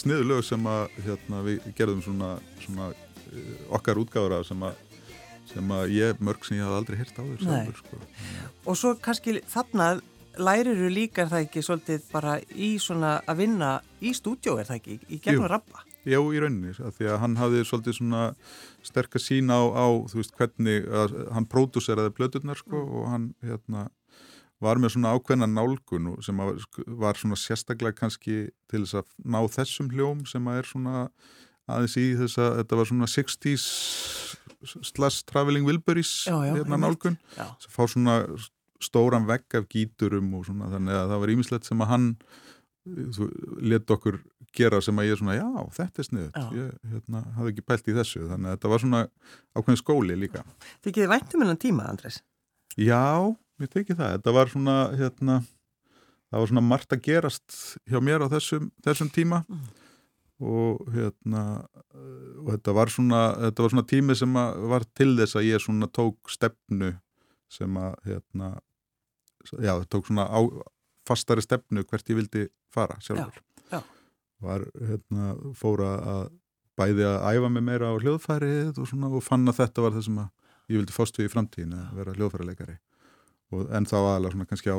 sniðulög 0.00 0.40
sem 0.42 0.64
að 0.66 0.96
hérna, 1.04 1.42
við 1.46 1.68
gerðum 1.78 2.00
svona, 2.02 2.30
svona 2.64 2.88
okkar 3.78 4.00
útgáður 4.02 4.40
af 4.40 4.48
sem 4.48 4.64
að 4.66 4.80
sem 5.54 5.70
að 5.76 5.92
ég, 5.94 6.20
mörg 6.24 6.44
sem 6.46 6.58
ég 6.58 6.66
haf 6.66 6.78
aldrei 6.80 6.98
hirt 6.98 7.18
á 7.20 7.22
þér 7.22 7.44
sjálfur 7.44 7.80
sko. 7.82 7.98
og 8.64 8.78
svo 8.80 8.94
kannski 9.04 9.36
þarna 9.52 9.88
lærir 10.40 10.78
þú 10.80 10.88
líka 10.90 11.22
er 11.22 11.30
það 11.30 11.44
ekki 11.46 11.62
svolítið 11.62 12.06
bara 12.10 12.38
í 12.50 12.70
svona 12.82 13.16
að 13.28 13.42
vinna 13.44 13.74
í 14.02 14.14
stúdjó 14.16 14.56
er 14.58 14.66
það 14.70 14.80
ekki, 14.80 14.96
í 15.14 15.20
gegnum 15.22 15.46
rappa 15.52 15.84
já, 16.04 16.18
í 16.20 16.40
rauninni, 16.42 16.72
af 16.84 16.96
því 16.98 17.08
að 17.12 17.18
hann 17.24 17.36
hafði 17.40 17.64
svolítið 17.68 17.98
svona 17.98 18.22
sterkar 18.84 19.22
sín 19.24 19.48
á, 19.52 19.60
á 19.72 19.86
þú 20.10 20.20
veist, 20.20 20.34
hvernig, 20.38 20.88
að, 20.88 21.14
hann 21.36 21.46
pródúseraði 21.50 22.14
blöðurnar, 22.16 22.60
sko, 22.60 22.82
Mm. 22.84 22.94
og 22.98 23.08
hann, 23.12 23.26
hérna, 23.44 23.88
var 24.64 24.78
með 24.80 24.94
svona 24.94 25.12
ákveðna 25.18 25.48
nálgun 25.50 26.12
sem 26.24 26.38
að, 26.40 26.62
var 26.86 27.14
svona 27.20 27.36
sérstaklega 27.36 27.96
kannski 27.98 28.50
til 28.70 28.84
þess 28.84 28.94
að 29.02 29.08
ná 29.24 29.40
þessum 29.50 29.90
hljóm 29.92 30.22
sem 30.30 30.44
að 30.48 30.58
er 30.62 30.68
svona 30.70 31.02
aðeins 31.68 31.96
í 32.00 32.04
þess 32.16 32.38
að 32.40 32.56
þetta 32.62 32.76
var 32.78 32.88
svona 32.88 33.08
60s 33.10 33.64
slash 34.94 35.24
traveling 35.28 35.66
Wilburys 35.68 36.24
hérna 36.56 36.78
nálgun. 36.80 37.18
Sem 37.60 37.70
fá 37.74 37.84
svona 37.90 38.16
stóran 38.84 39.26
vegg 39.28 39.44
af 39.58 39.68
gíturum 39.72 40.32
og 40.38 40.46
svona 40.48 40.70
þannig 40.72 40.96
að 40.96 41.12
það 41.12 41.20
var 41.24 41.32
ímislegt 41.34 41.68
sem 41.68 41.80
að 41.84 41.92
hann 41.92 42.08
let 42.84 43.90
okkur 43.90 44.20
gera 44.54 44.80
sem 44.84 44.98
að 45.00 45.08
ég 45.08 45.18
svona, 45.20 45.36
já, 45.38 45.48
þetta 45.78 46.02
er 46.02 46.08
sniðut 46.08 46.36
ég 46.54 46.90
hérna, 46.92 47.22
hafði 47.38 47.54
ekki 47.54 47.66
pælt 47.66 47.88
í 47.90 47.96
þessu. 47.96 48.26
Þannig 48.30 48.50
að 48.50 48.56
þetta 48.56 48.72
var 48.72 48.82
svona 48.84 49.00
ákveðin 49.56 49.80
skóli 49.80 50.18
líka. 50.18 50.44
Þykir 50.84 51.00
þið 51.00 51.12
væntum 51.14 51.44
innan 51.46 51.60
tíma, 51.64 51.88
Andrés? 51.90 52.20
Já, 52.78 53.34
ég 53.62 53.72
teki 53.72 53.96
það, 53.96 54.18
þetta 54.18 54.34
var 54.36 54.52
svona 54.52 54.76
hérna, 54.98 55.38
það 56.28 56.44
var 56.44 56.52
svona 56.52 56.66
margt 56.68 56.94
að 56.94 57.02
gerast 57.08 57.58
hjá 57.90 57.98
mér 58.04 58.26
á 58.26 58.28
þessum, 58.36 58.68
þessum 58.84 59.10
tíma. 59.14 59.42
Mm. 59.48 59.64
og 60.44 60.80
hérna 60.90 61.40
og 62.42 62.48
þetta 62.50 62.72
var 62.74 62.90
svona, 62.92 63.20
þetta 63.46 63.64
var 63.64 63.72
svona 63.72 63.86
tími 63.88 64.16
sem 64.18 64.38
var 64.72 64.84
til 64.98 65.12
þess 65.16 65.38
að 65.38 65.46
ég 65.46 65.62
svona 65.62 65.88
tók 65.94 66.32
stefnu 66.32 66.90
sem 67.54 67.76
að 67.78 67.94
hérna, 68.08 68.48
já, 69.62 69.72
tók 69.86 70.08
svona 70.08 70.26
á, 70.26 70.40
fastari 71.08 71.44
stefnu 71.44 71.84
hvert 71.84 72.10
ég 72.10 72.18
vildi 72.20 72.46
fara 72.74 72.96
sjálfur 73.04 73.36
Já, 73.70 73.76
já. 73.78 73.82
var 74.44 74.64
hérna, 74.80 75.34
fóra 75.58 75.90
að 76.14 76.24
bæði 76.78 77.06
að 77.06 77.28
æfa 77.36 77.50
mig 77.54 77.62
meira 77.68 77.92
á 77.92 77.94
hljóðfærið 78.02 78.80
og, 78.82 78.88
svona, 78.90 79.10
og 79.14 79.22
fann 79.22 79.46
að 79.48 79.60
þetta 79.62 79.84
var 79.84 79.94
það 79.94 80.06
sem 80.08 80.18
ég 80.24 80.80
vildi 80.80 80.96
við 80.98 81.28
í 81.28 81.32
framtíðin 81.32 81.76
að 81.78 81.94
vera 82.00 82.16
hljóðfæraleikari 82.18 82.76
og 83.54 83.70
en 83.76 83.86
þá 83.86 83.96
aðalega 84.00 84.34
svona 84.34 84.48
kannski 84.50 84.74
á 84.74 84.78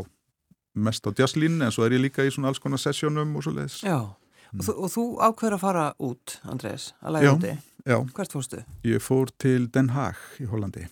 mest 0.76 1.08
á 1.08 1.10
jazzlínu 1.16 1.64
en 1.64 1.72
svo 1.72 1.86
er 1.86 1.96
ég 1.96 2.04
líka 2.04 2.26
í 2.26 2.34
svona 2.34 2.50
alls 2.52 2.60
konar 2.60 2.82
sessjónum 2.82 3.38
og 3.38 3.46
svo 3.46 3.54
leiðis 3.56 3.78
Já, 3.86 4.00
og, 4.02 4.64
þú, 4.66 4.74
og 4.76 4.92
þú 4.92 5.06
ákveður 5.30 5.56
að 5.56 5.64
fara 5.64 5.86
út, 6.04 6.36
Andrés, 6.52 6.90
að 7.00 7.16
læra 7.16 7.36
úti. 7.38 7.54
Hvert 7.86 8.34
fórstu? 8.36 8.64
ég 8.84 9.04
fór 9.06 9.32
til 9.40 9.70
Den 9.72 9.94
Haag 9.96 10.20
í 10.42 10.50
Hollandi 10.52 10.88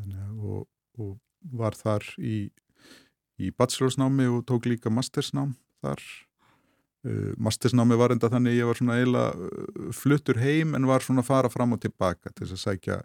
Mm. 0.00 0.40
Og, 0.40 0.62
og 1.02 1.18
var 1.60 1.74
þar 1.76 2.06
í, 2.16 2.48
í 3.40 3.50
bachelorsnámi 3.56 4.28
og 4.30 4.44
tók 4.48 4.68
líka 4.70 4.92
mastersnám 4.92 5.54
þar. 5.84 6.02
Uh, 7.00 7.32
mastersnámi 7.40 7.96
var 7.96 8.12
enda 8.12 8.28
þannig 8.28 8.58
ég 8.58 8.68
var 8.68 8.76
svona 8.76 8.98
eiginlega 9.00 9.32
uh, 9.32 9.90
fluttur 9.96 10.40
heim 10.42 10.74
en 10.76 10.88
var 10.90 11.00
svona 11.04 11.24
að 11.24 11.30
fara 11.30 11.50
fram 11.52 11.72
og 11.76 11.80
tilbaka 11.80 12.32
til 12.34 12.44
þess 12.44 12.58
að 12.58 12.64
sækja 12.66 12.98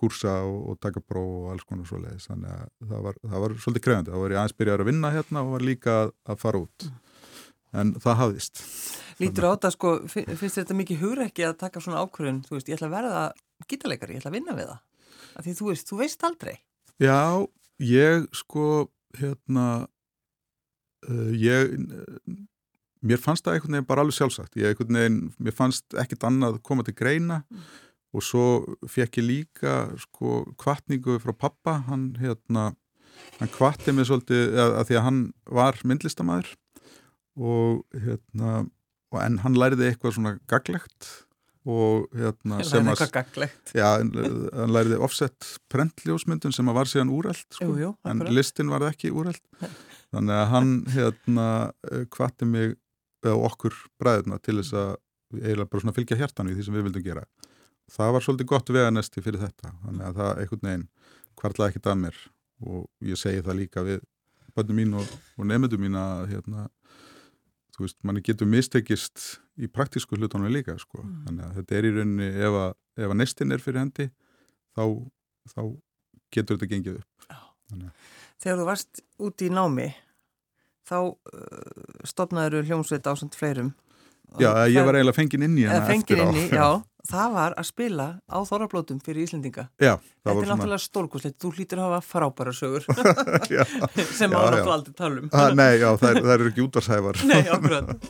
kursa 0.00 0.34
og, 0.48 0.58
og 0.72 0.80
taka 0.80 1.00
próf 1.04 1.30
og 1.44 1.46
alls 1.54 1.64
konar 1.68 1.88
svo 1.88 2.00
leiðis 2.00 2.28
þannig 2.28 2.52
að 2.52 2.90
það 2.92 3.06
var, 3.06 3.16
það 3.24 3.44
var 3.44 3.54
svolítið 3.64 3.84
krefandi 3.86 4.12
þá 4.12 4.18
var 4.20 4.34
ég 4.34 4.40
aðeins 4.42 4.58
byrjar 4.60 4.84
að 4.84 4.90
vinna 4.90 5.12
hérna 5.16 5.42
og 5.44 5.54
var 5.56 5.64
líka 5.70 5.96
að, 6.02 6.12
að 6.28 6.40
fara 6.44 6.62
út. 6.64 6.86
En 7.80 7.92
það 8.02 8.16
hafðist. 8.18 8.62
Lítur 9.20 9.46
á 9.46 9.50
þetta, 9.54 9.70
sko, 9.76 9.90
fi- 10.10 10.24
finnst 10.40 10.58
þetta 10.58 10.76
mikið 10.78 11.02
hugrekki 11.04 11.44
að 11.46 11.58
taka 11.60 11.82
svona 11.84 12.00
ákvörðun, 12.02 12.40
þú 12.48 12.56
veist, 12.56 12.70
ég 12.72 12.76
ætla 12.80 12.88
að 12.88 12.94
verða 12.96 13.20
gítarleikari, 13.70 14.16
ég 14.16 14.22
ætla 14.24 14.32
að 14.32 14.36
vinna 14.40 14.56
við 14.56 14.70
það. 14.72 14.80
Af 15.36 15.44
því 15.46 15.54
þú 15.60 15.68
veist, 15.68 15.90
þú 15.92 15.98
veist 16.00 16.24
aldrei. 16.26 16.54
Já, 17.00 17.20
ég 17.84 18.26
sko 18.40 18.64
hérna 19.18 19.66
uh, 21.08 21.30
ég 21.34 21.76
mér 23.00 23.20
fannst 23.20 23.46
það 23.46 23.56
einhvern 23.56 23.76
veginn 23.78 23.88
bara 23.88 24.04
alveg 24.04 24.16
sjálfsagt. 24.18 24.58
Ég 24.60 24.72
einhvern 24.72 24.98
veginn, 24.98 25.20
mér 25.40 25.56
fannst 25.56 25.96
ekkit 25.98 26.26
annað 26.28 26.60
koma 26.66 26.84
til 26.86 26.96
greina 26.98 27.42
og 28.10 28.24
svo 28.26 28.44
fekk 28.90 29.20
ég 29.20 29.26
líka 29.28 29.74
sko 30.02 30.42
kvartningu 30.60 31.20
frá 31.22 31.32
pappa 31.36 31.78
hann 31.86 32.10
hérna, 32.18 32.72
hann 33.38 33.52
kvatti 33.54 33.94
mig 33.94 34.08
svolítið 34.08 34.58
að, 34.58 34.74
að 34.80 34.88
því 34.88 34.98
að 34.98 35.06
hann 35.06 35.22
var 35.60 35.80
myndlistamæður 35.86 36.52
og 37.40 37.84
hérna 37.94 38.64
og 39.10 39.20
en 39.22 39.40
hann 39.44 39.58
læriði 39.58 39.90
eitthvað 39.90 40.16
svona 40.16 40.36
gaglegt 40.50 41.10
og 41.68 42.06
hérna 42.16 42.62
sem 42.64 42.86
að 42.88 43.02
hann 43.84 44.72
læriði 44.72 45.00
offset 45.04 45.50
prentljósmyndun 45.72 46.54
sem 46.56 46.70
að 46.72 46.78
var 46.78 46.88
síðan 46.88 47.12
úrælt 47.12 47.46
sko, 47.52 47.68
Jú, 47.68 47.78
jú, 47.82 47.90
en 48.08 48.22
listin 48.32 48.72
var 48.72 48.86
ekki 48.88 49.12
úrælt 49.12 49.44
þannig 50.14 50.36
að 50.38 50.48
hann 50.54 50.72
hérna 50.94 51.46
kvatti 52.14 52.48
mig 52.48 52.78
eða 53.20 53.36
okkur 53.50 53.76
bræðuna 54.00 54.40
til 54.40 54.58
þess 54.60 54.76
að 54.80 54.92
eiginlega 55.36 55.70
bara 55.70 55.84
svona 55.84 55.96
fylgja 55.96 56.18
hjartan 56.20 56.50
í 56.50 56.56
því 56.56 56.66
sem 56.66 56.76
við 56.76 56.86
vildum 56.88 57.04
gera. 57.04 57.24
Það 57.90 58.12
var 58.14 58.24
svolítið 58.24 58.50
gott 58.50 58.72
veganesti 58.74 59.22
fyrir 59.22 59.42
þetta 59.44 59.72
þannig 59.84 60.06
að 60.08 60.20
það 60.20 60.42
einhvern 60.42 60.66
veginn 60.68 60.86
kvartlaði 61.40 61.72
ekkit 61.72 61.90
að 61.90 62.00
mér. 62.04 62.20
Og 62.60 62.82
ég 63.10 63.20
segi 63.20 63.44
það 63.46 63.58
líka 63.60 63.84
við 63.86 64.02
bönnum 64.56 64.80
mín 64.80 64.96
og, 65.00 65.14
og 65.38 65.48
nefndum 65.48 65.84
mín 65.84 65.98
að 65.98 66.24
hérna 66.34 66.66
þú 67.80 67.86
veist, 67.86 67.98
manni 68.04 68.20
getur 68.24 68.48
mistekist 68.50 69.40
í 69.56 69.68
praktísku 69.72 70.18
hlutunum 70.18 70.52
líka 70.52 70.76
sko. 70.80 71.00
Mm. 71.00 71.20
þannig 71.26 71.46
að 71.46 71.54
þetta 71.60 71.78
er 71.78 71.88
í 71.88 71.92
rauninni 71.96 72.28
ef 72.30 72.58
að, 72.60 72.74
ef 73.00 73.14
að 73.14 73.18
nestin 73.22 73.56
er 73.56 73.64
fyrir 73.64 73.80
hendi 73.80 74.10
þá, 74.76 74.84
þá 75.54 75.62
getur 76.30 76.58
þetta 76.58 76.70
gengið 76.74 77.00
upp 77.00 77.20
Þegar 78.40 78.56
þú 78.58 78.66
varst 78.66 79.02
út 79.20 79.42
í 79.44 79.50
námi, 79.52 79.90
þá 80.88 80.96
uh, 80.98 81.98
stopnaður 82.08 82.64
hljómsveit 82.66 83.06
á 83.06 83.12
samt 83.14 83.36
fleirum. 83.38 83.74
Já, 84.40 84.64
ég 84.70 84.86
var 84.86 84.96
eiginlega 84.96 85.16
fenginn 85.16 85.44
inn 85.44 85.58
í 85.58 85.66
hana 85.68 85.84
eftir 85.90 86.22
á 86.22 86.24
inn 86.24 86.38
í, 86.38 86.44
já, 86.48 86.66
það 87.08 87.32
var 87.34 87.54
að 87.60 87.66
spila 87.70 88.06
á 88.28 88.38
þorrablótum 88.48 88.98
fyrir 89.04 89.24
Íslendinga. 89.24 89.68
já, 89.80 89.94
Þetta 90.20 90.34
er 90.42 90.50
náttúrulega 90.50 90.82
stórkoslegt, 90.84 91.36
þú 91.40 91.50
hlýtur 91.56 91.80
að 91.80 91.86
hafa 91.94 92.00
frábæra 92.10 92.52
sögur 92.52 92.84
já, 93.56 93.64
sem 94.18 94.30
Já, 94.30 94.36
á 94.36 94.40
já. 94.40 94.50
náttúrulega 94.50 94.74
aldrei 94.74 94.94
talum. 94.98 95.28
ah, 95.32 95.50
Nei, 95.56 95.78
já, 95.80 95.88
það, 95.96 96.20
það 96.20 96.34
eru 96.34 96.50
ekki 96.52 96.64
útvarshæfar 96.66 97.20
Nei, 97.30 97.40
akkurat. 97.54 98.08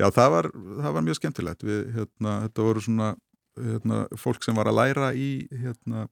Já, 0.00 0.06
það 0.16 0.30
var, 0.36 0.50
það 0.80 0.96
var 0.98 1.06
mjög 1.10 1.18
skemmtilegt 1.20 1.66
við, 1.68 1.82
hérna, 1.98 2.36
þetta 2.46 2.66
voru 2.70 2.84
svona 2.86 3.10
hérna, 3.60 4.00
fólk 4.16 4.44
sem 4.46 4.56
var 4.56 4.70
að 4.70 4.78
læra 4.80 5.10
í 5.12 5.30
hérna, 5.50 6.06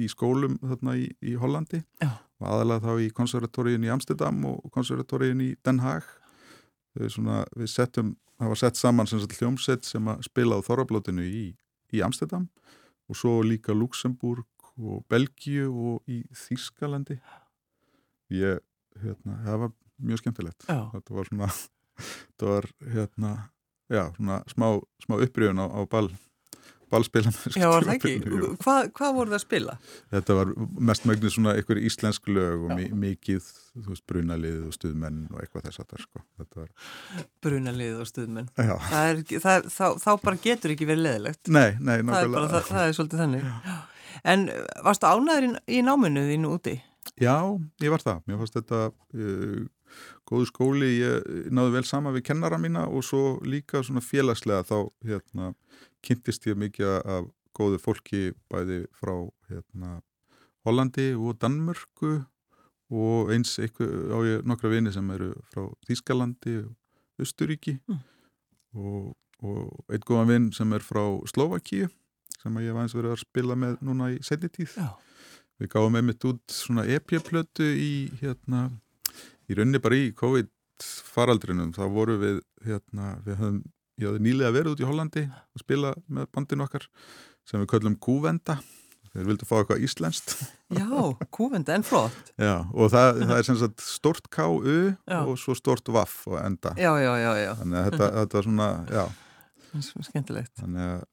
í 0.00 0.08
skólum 0.08 0.54
hérna, 0.64 0.94
í, 0.96 1.10
í 1.20 1.34
Hollandi 1.36 1.82
aðalega 2.44 2.84
þá 2.84 3.00
í 3.04 3.10
konservatóriðin 3.14 3.84
í 3.86 3.90
Amsterdam 3.92 4.40
og 4.50 4.64
konservatóriðin 4.74 5.40
í 5.44 5.50
Den 5.64 5.78
Haag 5.84 6.04
svona, 7.10 7.42
við 7.58 7.70
settum, 7.72 8.14
það 8.38 8.50
var 8.52 8.60
sett 8.60 8.78
saman 8.78 9.08
sem 9.10 9.22
hljómsett 9.24 9.86
sem 9.88 10.08
að 10.12 10.22
spila 10.26 10.58
á 10.58 10.64
Þorrablótinu 10.66 11.24
í, 11.26 11.44
í 11.94 12.02
Amsterdam 12.06 12.48
og 13.08 13.18
svo 13.18 13.38
líka 13.46 13.76
Luxemburg 13.76 14.48
og 14.74 15.04
Belgíu 15.10 15.70
og 15.70 16.10
í 16.10 16.22
Þýskalandi. 16.34 17.20
Ég, 18.34 18.62
hérna, 19.02 19.38
það 19.44 19.60
var 19.64 19.74
mjög 20.02 20.22
skemmtilegt. 20.22 20.66
Já. 20.66 20.80
þetta 20.94 21.18
var 21.18 21.30
svona 21.30 21.50
þetta 22.28 22.50
var 22.50 22.70
hérna 22.96 23.34
já, 23.92 24.04
svona 24.16 24.40
smá, 24.50 24.68
smá 25.04 25.18
upprýðun 25.20 25.62
á, 25.62 25.66
á 25.70 25.80
ball 25.90 26.10
ballspilan 26.94 27.36
Já, 27.58 27.66
var 27.70 27.86
það 27.88 27.94
ekki? 27.98 28.14
Hvað, 28.62 28.88
hvað 28.96 29.14
voru 29.18 29.34
það 29.34 29.38
að 29.40 29.44
spila? 29.44 29.76
þetta 30.14 30.38
var 30.40 30.52
mest 30.90 31.06
mögnu 31.10 31.32
svona 31.34 31.54
einhver 31.58 31.80
íslensk 31.90 32.30
lög 32.32 32.64
og 32.68 32.74
mi 32.78 32.88
mikið 33.04 33.50
veist, 33.88 34.04
brunalið 34.10 34.60
og 34.68 34.76
stuðmenn 34.76 35.24
og 35.32 35.42
eitthvað 35.42 35.68
þess 35.68 35.82
að 35.82 36.04
sko 36.04 36.22
var, 36.38 36.70
Brunalið 37.44 38.00
og 38.02 38.08
stuðmenn. 38.10 38.48
já, 38.56 38.74
Það 38.88 39.10
er, 39.10 39.22
það 39.44 39.68
þá, 39.74 39.84
þá 40.04 40.10
bara 40.24 40.42
getur 40.46 40.74
ekki 40.74 40.88
verið 40.88 41.06
leðilegt. 41.08 41.48
nei, 41.48 41.70
nei, 41.80 41.98
nákvæmlega 42.06 42.50
það, 42.54 42.66
það 42.70 42.88
er 42.88 42.98
svolítið 42.98 43.24
þannig. 43.24 43.46
En 44.24 44.48
uh, 44.48 44.66
varstu 44.86 45.10
ánæður 45.10 45.46
í, 45.48 45.54
í 45.78 45.80
náminu 45.84 46.26
þínu 46.30 46.52
úti? 46.54 46.76
Já, 47.20 47.36
ég 47.82 47.92
var 47.92 48.02
það. 48.04 48.22
Mér 48.28 48.38
fannst 48.40 48.56
þetta 48.56 48.78
uh, 48.90 49.64
góðu 50.30 50.48
skóli, 50.48 50.90
ég 51.02 51.50
náðu 51.54 51.74
vel 51.76 51.84
sama 51.88 52.12
við 52.14 52.24
kennara 52.30 52.58
mína 52.62 52.86
og 52.88 53.04
svo 53.06 53.36
líka 53.46 53.82
svona 53.84 54.02
félagslega 54.04 54.64
þá 54.70 54.78
hérna, 55.06 55.50
kynntist 56.04 56.46
ég 56.48 56.58
mikið 56.60 56.92
af 57.16 57.26
góðu 57.54 57.78
fólki 57.82 58.22
bæði 58.50 58.84
frá 58.98 59.14
hérna, 59.50 59.98
Hollandi 60.66 61.10
og 61.14 61.36
Danmörku 61.42 62.14
og 62.94 63.30
eins 63.34 63.56
eitthvað 63.58 64.12
á 64.12 64.18
ég 64.28 64.46
nokkra 64.48 64.70
vini 64.72 64.92
sem 64.94 65.10
eru 65.14 65.32
frá 65.52 65.66
Þýskalandi 65.88 66.56
og 66.64 67.22
Östuríki 67.24 67.78
Mm. 67.88 68.00
og, 68.74 69.12
og 69.44 69.92
einn 69.92 70.02
góðan 70.08 70.30
vinn 70.32 70.46
sem 70.56 70.72
er 70.74 70.82
frá 70.82 71.02
Slovakíu 71.30 71.88
sem 72.40 72.56
ég 72.58 72.72
hef 72.72 72.76
aðeins 72.80 72.96
verið 72.96 73.14
að 73.14 73.20
spila 73.22 73.54
með 73.56 73.76
núna 73.86 74.10
í 74.12 74.18
setni 74.26 74.50
tíð. 74.52 74.74
Já. 74.76 74.88
Við 75.62 75.70
gáum 75.70 75.94
einmitt 75.96 76.24
út 76.26 76.42
svona 76.50 76.82
EP-plötu 76.90 77.64
í 77.78 77.92
hérna, 78.20 78.66
í 79.48 79.54
rauninni 79.54 79.80
bara 79.80 80.00
í 80.00 80.10
COVID 80.18 80.50
faraldrinum, 81.14 81.70
þá 81.76 81.84
voru 81.94 82.18
við 82.18 82.40
hérna, 82.66 83.14
við 83.24 83.38
höfum, 83.38 83.60
ég 84.00 84.08
hafði 84.08 84.22
nýlega 84.26 84.54
verið 84.54 84.72
út 84.74 84.82
í 84.82 84.88
Hollandi 84.88 85.24
að 85.30 85.62
spila 85.62 85.92
með 86.08 86.30
bandinu 86.34 86.64
okkar 86.66 86.86
sem 87.46 87.60
við 87.62 87.70
köllum 87.74 87.98
Kúvenda. 88.02 88.58
Þeir 89.14 89.28
vildu 89.28 89.46
fá 89.46 89.52
eitthvað 89.60 89.82
íslenskt. 89.86 90.32
Já, 90.80 90.88
kúvenda 91.30 91.76
en 91.76 91.84
flott. 91.86 92.32
Já, 92.34 92.64
og 92.74 92.88
það, 92.90 93.20
það 93.28 93.34
er 93.36 93.46
sem 93.46 93.58
sagt 93.60 93.84
stort 93.86 94.26
K-U 94.34 94.78
og 95.20 95.36
svo 95.38 95.54
stort 95.54 95.86
Vaff 95.94 96.24
og 96.26 96.40
enda. 96.40 96.72
Já, 96.80 96.90
já, 96.98 97.12
já, 97.22 97.30
já. 97.38 97.52
þannig 97.60 97.78
að 97.78 97.86
þetta, 97.92 98.08
þetta 98.16 98.40
er 98.40 98.48
svona, 98.48 98.66
já. 98.90 99.04
Skemmtilegt. 100.08 100.50
Þannig 100.58 100.88
að 100.88 101.04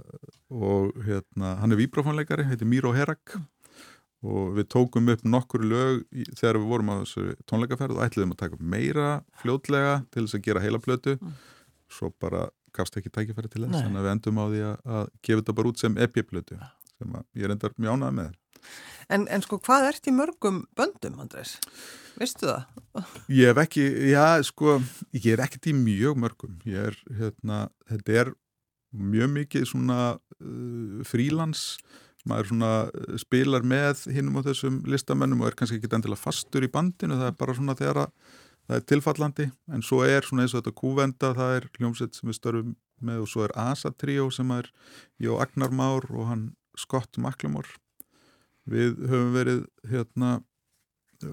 uh, 0.00 0.34
og 0.58 0.98
hérna, 1.06 1.52
hann 1.60 1.74
er 1.76 1.78
víbrafónleikari 1.84 2.48
heitir 2.48 2.66
Miro 2.70 2.90
Herak. 2.96 3.36
Og 4.26 4.56
við 4.56 4.66
tókum 4.74 5.06
upp 5.12 5.22
nokkur 5.22 5.62
lög 5.62 6.00
í, 6.10 6.24
þegar 6.40 6.58
við 6.58 6.66
vorum 6.72 6.90
á 6.90 6.94
þessu 7.04 7.26
tónleikaferð 7.46 8.00
og 8.00 8.02
ætliðum 8.08 8.34
að 8.34 8.40
taka 8.40 8.58
upp 8.58 8.64
meira 8.74 9.10
fljótlega 9.44 9.92
til 10.10 10.24
þess 10.26 10.38
að 10.40 10.44
gera 10.48 10.64
heila 10.64 10.82
plötu 10.82 11.14
Mm. 11.22 11.36
Svo 11.92 12.10
bara 12.20 12.48
gafst 12.76 12.98
ekki 13.00 13.12
tækifæri 13.12 13.50
til 13.50 13.64
þess 13.64 13.80
þannig 13.80 14.00
að 14.00 14.06
við 14.06 14.14
endum 14.14 14.42
á 14.42 14.44
því 14.48 14.60
að, 14.66 14.76
að 14.98 15.08
gefa 15.24 15.40
þetta 15.40 15.56
bara 15.60 15.72
út 15.72 15.82
sem 15.82 15.98
EP-plötu 16.04 16.60
sem 16.98 17.18
ég 17.38 17.46
er 17.48 17.54
endar 17.54 17.74
mjög 17.78 17.96
ánað 17.96 18.16
með 18.18 18.36
en, 19.12 19.26
en 19.30 19.44
sko, 19.44 19.58
hvað 19.64 19.88
ert 19.92 20.08
í 20.08 20.14
mörgum 20.14 20.62
böndum, 20.78 21.20
Andrés? 21.22 21.56
Veistu 22.18 22.48
það? 22.48 22.82
Ég 23.30 23.52
hef 23.52 23.62
ekki, 23.62 23.86
já, 24.10 24.24
sko, 24.46 24.78
ég 25.14 25.30
er 25.34 25.44
ekkert 25.44 25.70
í 25.70 25.74
mjög 25.76 26.18
mörgum. 26.24 26.58
Ég 26.68 26.90
er, 26.90 26.98
hérna, 27.20 27.62
þetta 27.90 28.18
er 28.24 28.32
mjög 28.92 29.32
mikið 29.36 29.68
svona 29.70 30.00
uh, 30.16 30.98
frílans, 31.06 31.70
maður 32.28 32.52
svona 32.52 32.72
uh, 32.88 33.14
spilar 33.20 33.64
með 33.66 34.06
hinnum 34.12 34.40
á 34.40 34.46
þessum 34.48 34.82
listamennum 34.88 35.44
og 35.44 35.52
er 35.52 35.58
kannski 35.58 35.78
ekki 35.78 35.92
endilega 35.92 36.20
fastur 36.20 36.66
í 36.66 36.72
bandinu, 36.72 37.20
það 37.20 37.32
er 37.32 37.40
bara 37.40 37.56
svona 37.56 37.76
þegar 37.78 38.04
að 38.06 38.36
það 38.68 38.76
er 38.76 38.84
tilfallandi, 38.92 39.46
en 39.72 39.82
svo 39.82 40.02
er 40.04 40.26
svona 40.26 40.44
eins 40.44 40.54
og 40.54 40.62
þetta 40.62 40.76
kúvenda, 40.80 41.32
það 41.36 41.54
er 41.58 41.68
hljómsett 41.78 42.14
sem 42.18 42.28
við 42.30 42.38
störfum 42.38 42.74
með 43.08 43.22
og 43.24 43.28
svo 43.30 43.44
er 43.46 43.54
Asa 43.56 43.92
Trio 43.94 44.28
sem 44.34 44.50
er 44.56 44.68
Jó 45.22 45.38
Agnar 45.40 45.70
Már 45.70 46.08
og 46.10 46.26
hann 46.28 46.44
Scott 46.78 47.16
Macklemore. 47.18 47.70
Við 48.68 48.98
höfum 49.08 49.32
verið, 49.34 49.62
hérna, 49.88 50.32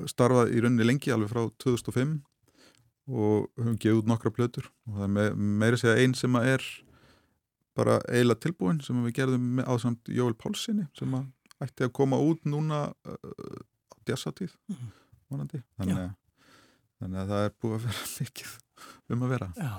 starfað 0.09 0.53
í 0.55 0.61
rauninni 0.63 0.85
lengi 0.87 1.11
alveg 1.13 1.29
frá 1.33 1.43
2005 1.61 2.15
og 3.11 3.49
höfum 3.59 3.75
gefið 3.77 3.99
út 3.99 4.07
nokkra 4.09 4.31
plötur 4.33 4.69
og 4.87 4.95
það 4.97 5.03
er 5.05 5.11
me 5.13 5.25
meira 5.61 5.77
segja 5.77 5.99
einn 6.01 6.15
sem 6.17 6.33
að 6.39 6.47
er 6.55 6.63
bara 7.77 7.99
eiginlega 8.07 8.41
tilbúin 8.47 8.79
sem 8.81 8.97
við 9.05 9.13
gerðum 9.19 9.45
með 9.59 9.67
ásamt 9.75 10.09
Jóel 10.09 10.33
Pálsini 10.39 10.87
sem 10.97 11.13
að 11.13 11.27
ætti 11.61 11.85
að 11.85 11.93
koma 11.99 12.17
út 12.23 12.41
núna 12.49 12.79
uh, 13.05 13.59
á 13.93 13.95
djassatíð 14.07 14.55
Mhm. 14.71 14.89
vonandi 15.29 15.61
þannig 15.77 15.97
að, 15.99 16.15
þannig 17.05 17.21
að 17.23 17.33
það 17.33 17.47
er 17.47 17.55
búið 17.63 17.75
að 17.79 17.85
vera 17.87 18.05
mikið 18.19 18.53
um 19.15 19.21
að 19.25 19.31
vera 19.35 19.47
Já, 19.61 19.71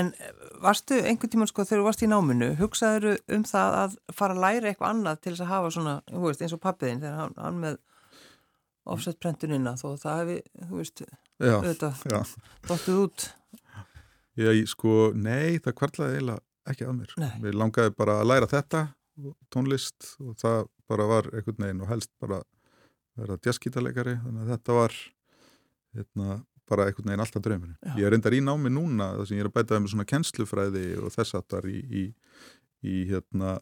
en 0.00 0.10
eh, 0.16 0.30
varstu 0.64 0.96
einhvern 1.04 1.32
tímann 1.34 1.50
sko 1.50 1.64
þegar 1.68 1.82
þú 1.82 1.86
varst 1.90 2.04
í 2.06 2.10
náminu, 2.10 2.50
hugsaður 2.58 3.18
um 3.36 3.44
það 3.46 3.76
að 3.84 3.96
fara 4.16 4.36
að 4.36 4.42
læra 4.46 4.70
eitthvað 4.72 4.94
annað 4.94 5.20
til 5.20 5.32
þess 5.34 5.44
að 5.44 5.52
hafa 5.52 5.72
svona, 5.76 5.94
þú 6.08 6.22
veist, 6.26 6.44
eins 6.46 6.56
og 6.56 6.62
pappiðin 6.64 7.02
þegar 7.04 7.18
hann, 7.20 7.34
hann 7.44 7.60
með 7.66 7.78
offset 8.90 9.20
prentunina 9.20 9.74
þó 9.78 9.90
það 10.00 10.22
hefði, 10.22 10.38
þú 10.70 10.80
veist, 10.80 11.02
Já, 11.40 11.54
auðvitað 11.56 12.00
já, 12.10 12.20
dóttið 12.68 12.96
út. 13.04 13.26
ég 14.40 14.62
sko, 14.72 14.94
nei, 15.16 15.60
það 15.60 15.76
kvarlaði 15.78 16.16
eiginlega 16.18 16.44
ekki 16.70 16.86
að 16.86 16.96
mér 16.98 17.14
Nei. 17.20 17.30
við 17.44 17.56
langaði 17.60 17.92
bara 17.96 18.18
að 18.20 18.28
læra 18.30 18.48
þetta 18.50 18.82
tónlist 19.52 20.14
og 20.24 20.34
það 20.40 20.66
bara 20.90 21.06
var 21.10 21.28
einhvern 21.34 21.64
veginn 21.64 21.84
og 21.84 21.90
helst 21.92 22.12
bara 22.20 22.40
vera 23.20 23.36
jazzgítarleikari 23.44 24.16
þannig 24.22 24.44
að 24.46 24.52
þetta 24.54 24.76
var 24.76 24.96
hérna, 25.96 26.36
bara 26.70 26.86
einhvern 26.86 27.10
veginn 27.10 27.24
alltaf 27.24 27.44
draumurinn. 27.44 27.78
Já. 27.82 27.94
Ég 27.98 28.06
er 28.06 28.14
reyndar 28.14 28.36
í 28.36 28.42
námi 28.44 28.72
núna 28.72 29.10
þar 29.18 29.28
sem 29.28 29.38
ég 29.38 29.44
er 29.44 29.50
að 29.50 29.56
bæta 29.58 29.80
með 29.80 29.94
svona 29.94 30.08
kennslufræði 30.12 30.86
og 31.00 31.14
þess 31.14 31.36
aftar 31.38 31.66
í, 31.70 31.80
í, 31.80 32.04
í 32.86 33.00
hérna, 33.10 33.56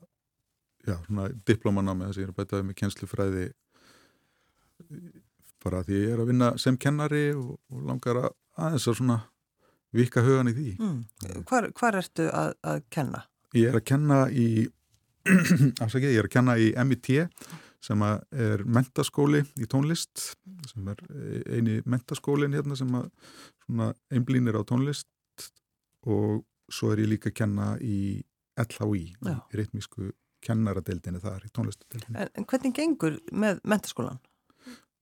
já, 0.86 0.96
svona 1.06 1.28
diplomanámi 1.48 2.08
þar 2.08 2.16
sem 2.16 2.24
ég 2.24 2.28
er 2.28 2.34
að 2.34 2.42
bæta 2.42 2.62
með 2.66 2.78
kennslufræði 2.82 3.48
bara 5.64 5.82
því 5.86 6.02
ég 6.04 6.14
er 6.14 6.22
að 6.22 6.30
vinna 6.30 6.52
sem 6.60 6.78
kennari 6.80 7.24
og, 7.34 7.56
og 7.72 7.88
langar 7.88 8.22
að 8.22 8.30
aðeins 8.58 8.88
að 8.90 8.98
svona 9.00 9.18
vika 9.94 10.22
hugan 10.24 10.50
í 10.50 10.54
því. 10.56 10.72
Mm. 10.82 11.44
Hvar, 11.48 11.70
hvar 11.78 11.98
ertu 11.98 12.28
að, 12.28 12.52
að 12.66 12.82
kenna? 12.92 13.24
Ég 13.56 13.70
er 13.70 13.78
að 13.78 13.86
kenna 13.88 14.18
í 14.28 14.48
afsakið, 15.84 16.12
ég 16.12 16.20
er 16.22 16.28
að 16.28 16.34
kenna 16.34 16.58
í 16.60 16.68
MIT 16.84 17.10
sem 17.84 18.02
er 18.02 18.64
mentaskóli 18.66 19.44
í 19.60 19.68
tónlist 19.70 20.32
sem 20.66 20.88
er 20.90 21.02
eini 21.46 21.78
mentaskólin 21.86 22.56
hérna 22.56 22.76
sem 22.78 22.94
einblínir 24.10 24.58
á 24.58 24.62
tónlist 24.66 25.06
og 26.08 26.42
svo 26.72 26.92
er 26.92 27.04
ég 27.04 27.12
líka 27.14 27.30
að 27.30 27.38
kenna 27.38 27.68
í 27.80 28.20
LHI, 28.58 29.04
í 29.22 29.58
ritmísku 29.60 30.10
kennaradeildinni 30.44 31.20
þar, 31.22 31.44
í 31.46 31.52
tónlistadeildinni. 31.54 32.18
En, 32.18 32.30
en 32.34 32.46
hvernig 32.48 32.74
gengur 32.76 33.18
með 33.30 33.62
mentaskólan? 33.68 34.20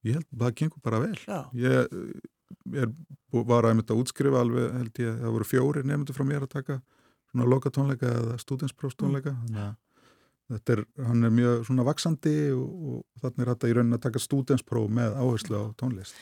Ég 0.06 0.18
held 0.18 0.28
að 0.30 0.44
það 0.44 0.54
gengur 0.60 0.84
bara 0.84 1.00
vel. 1.02 1.16
Já, 1.24 1.40
Ég 1.56 1.78
eh, 1.82 2.82
er, 2.82 2.92
var 3.32 3.68
að 3.68 3.96
útskrifa 3.96 4.44
alveg, 4.44 4.68
held 4.76 5.02
ég, 5.02 5.18
það 5.22 5.34
voru 5.38 5.48
fjóri 5.48 5.84
nefndu 5.88 6.16
frá 6.16 6.26
mér 6.28 6.46
að 6.46 6.54
taka 6.58 6.78
svona 7.32 7.48
loka 7.50 7.72
tónleika 7.74 8.12
eða 8.20 8.38
stúdensprófstónleika 8.40 9.34
þannig 9.42 9.64
að 9.64 9.74
er, 10.54 10.82
hann 11.06 11.26
er 11.26 11.34
mjög 11.34 11.66
svona 11.66 11.84
vaksandi 11.86 12.34
og, 12.54 12.88
og 12.96 13.22
þannig 13.22 13.44
er 13.44 13.52
þetta 13.52 13.70
í 13.70 13.76
raunin 13.76 13.98
að 13.98 14.02
taka 14.06 14.22
stúdenspróf 14.22 14.88
með 14.98 15.18
áherslu 15.18 15.58
á 15.58 15.64
tónlist. 15.80 16.18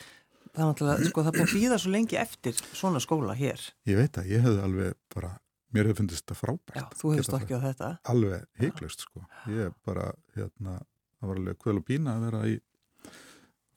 það 0.55 0.61
er 0.61 0.69
náttúrulega, 0.71 1.09
sko, 1.09 1.25
það 1.25 1.37
búið 1.37 1.47
að 1.47 1.55
býða 1.59 1.79
svo 1.83 1.93
lengi 1.93 2.19
eftir 2.19 2.61
svona 2.71 3.01
skóla 3.03 3.35
hér. 3.37 3.65
Ég 3.89 3.99
veit 3.99 4.19
að 4.21 4.31
ég 4.31 4.45
hefði 4.45 4.63
alveg 4.65 4.99
bara, 5.13 5.31
mér 5.75 5.89
hefði 5.89 5.99
fundist 6.01 6.25
þetta 6.25 6.39
frábært. 6.39 6.77
Já, 6.77 6.85
þú 6.95 7.11
hefur 7.11 7.21
Geta 7.21 7.31
stokkið 7.31 7.57
á 7.57 7.65
þetta. 7.65 7.91
Alveg 8.13 8.47
heiklust 8.63 9.05
sko. 9.05 9.25
Ég 9.51 9.67
er 9.67 9.75
bara, 9.85 10.07
hérna, 10.37 10.79
það 11.19 11.31
var 11.31 11.43
alveg 11.43 11.59
kvöl 11.61 11.77
og 11.81 11.85
pína 11.89 12.15
að 12.15 12.27
vera 12.29 12.43
í, 12.49 12.57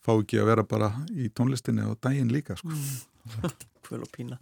fá 0.05 0.13
ekki 0.15 0.41
að 0.41 0.51
vera 0.55 0.67
bara 0.71 0.93
í 1.13 1.29
tónlistinni 1.35 1.85
á 1.85 1.93
daginn 2.01 2.33
líka 2.33 2.57
sko. 2.61 2.73
Kvöl 3.89 4.03
og 4.05 4.11
pína. 4.13 4.37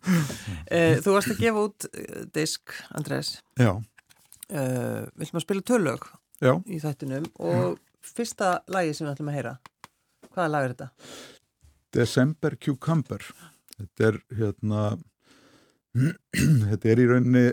Eh, 0.74 0.98
þú 1.02 1.12
varst 1.14 1.30
að 1.30 1.42
gefa 1.44 1.62
út 1.68 1.86
eh, 1.92 2.24
disk, 2.34 2.72
Andrés. 2.98 3.36
Já, 3.54 3.76
Uh, 4.46 5.06
við 5.16 5.26
ætlum 5.26 5.40
að 5.40 5.46
spila 5.46 5.66
tölög 5.66 6.04
já. 6.38 6.52
í 6.70 6.78
þættinum 6.78 7.24
og 7.42 7.80
fyrsta 8.06 8.60
lagi 8.70 8.94
sem 8.94 9.06
við 9.06 9.16
ætlum 9.16 9.32
að 9.32 9.38
heyra. 9.40 9.54
Hvaða 10.30 10.52
lag 10.52 10.66
er 10.66 10.74
þetta? 10.74 10.88
December 11.96 12.56
Cucumber 12.60 13.24
þetta 13.76 14.10
er 14.10 14.18
hérna 14.38 14.82
þetta 16.70 16.92
er 16.92 17.02
í 17.02 17.08
rauninni 17.10 17.46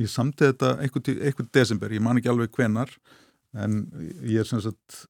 ég 0.00 0.08
samti 0.08 0.48
þetta 0.48 0.76
einhvern 0.80 1.50
desember, 1.52 1.92
ég 1.92 2.02
man 2.04 2.20
ekki 2.20 2.30
alveg 2.32 2.54
hvenar 2.56 2.92
en 3.52 3.82
ég 4.24 4.40
er 4.40 4.48
sem 4.48 4.62
sagt 4.64 5.04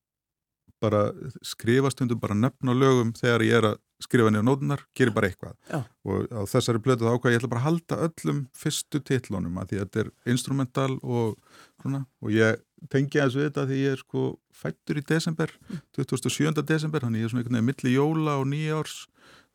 bara 0.82 1.12
skrifa 1.46 1.92
stundum 1.92 2.20
bara 2.22 2.34
nöfn 2.34 2.72
á 2.72 2.74
lögum 2.74 3.12
þegar 3.14 3.44
ég 3.46 3.60
er 3.60 3.68
að 3.70 3.76
skrifa 4.04 4.32
niður 4.32 4.46
nótunar, 4.48 4.82
gerir 4.98 5.14
bara 5.14 5.30
eitthvað. 5.30 5.54
Já. 5.70 5.80
og 6.04 6.26
á 6.34 6.42
þessari 6.50 6.82
blötu 6.82 7.06
þá 7.06 7.14
ákvað 7.14 7.34
ég 7.34 7.40
ætla 7.40 7.52
bara 7.52 7.62
að 7.62 7.68
halda 7.68 7.98
öllum 8.08 8.40
fyrstu 8.56 9.00
titlunum 9.00 9.60
að 9.62 9.72
því 9.72 9.78
að 9.78 9.84
þetta 9.84 10.02
er 10.02 10.10
instrumental 10.34 10.90
og 11.02 11.36
svona. 11.82 12.04
Og 12.22 12.34
ég 12.34 12.62
tengi 12.92 13.20
aðeins 13.20 13.38
við 13.38 13.48
þetta 13.48 13.66
því 13.70 13.80
ég 13.82 13.96
er 13.96 14.02
sko 14.02 14.26
fættur 14.62 14.98
í 15.00 15.04
desember 15.06 15.54
27. 15.96 16.62
desember, 16.66 17.04
þannig 17.04 17.22
ég 17.22 17.28
er 17.28 17.34
svona 17.34 17.44
einhvern 17.44 17.58
veginn 17.58 17.70
milli 17.70 17.94
jóla 17.96 18.36
og 18.40 18.48
nýjárs 18.50 18.98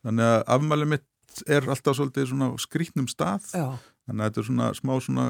þannig 0.06 0.32
að 0.32 0.42
afmæli 0.56 0.90
mitt 0.94 1.44
er 1.46 1.68
alltaf 1.68 1.98
svolítið 1.98 2.32
svona 2.32 2.50
á 2.50 2.54
skrýtnum 2.60 3.08
stað. 3.10 3.46
Já, 3.52 3.68
þannig 4.08 4.24
að 4.24 4.28
þetta 4.28 4.42
er 4.42 4.48
svona 4.48 4.70
smá 4.78 4.94
svona 5.04 5.26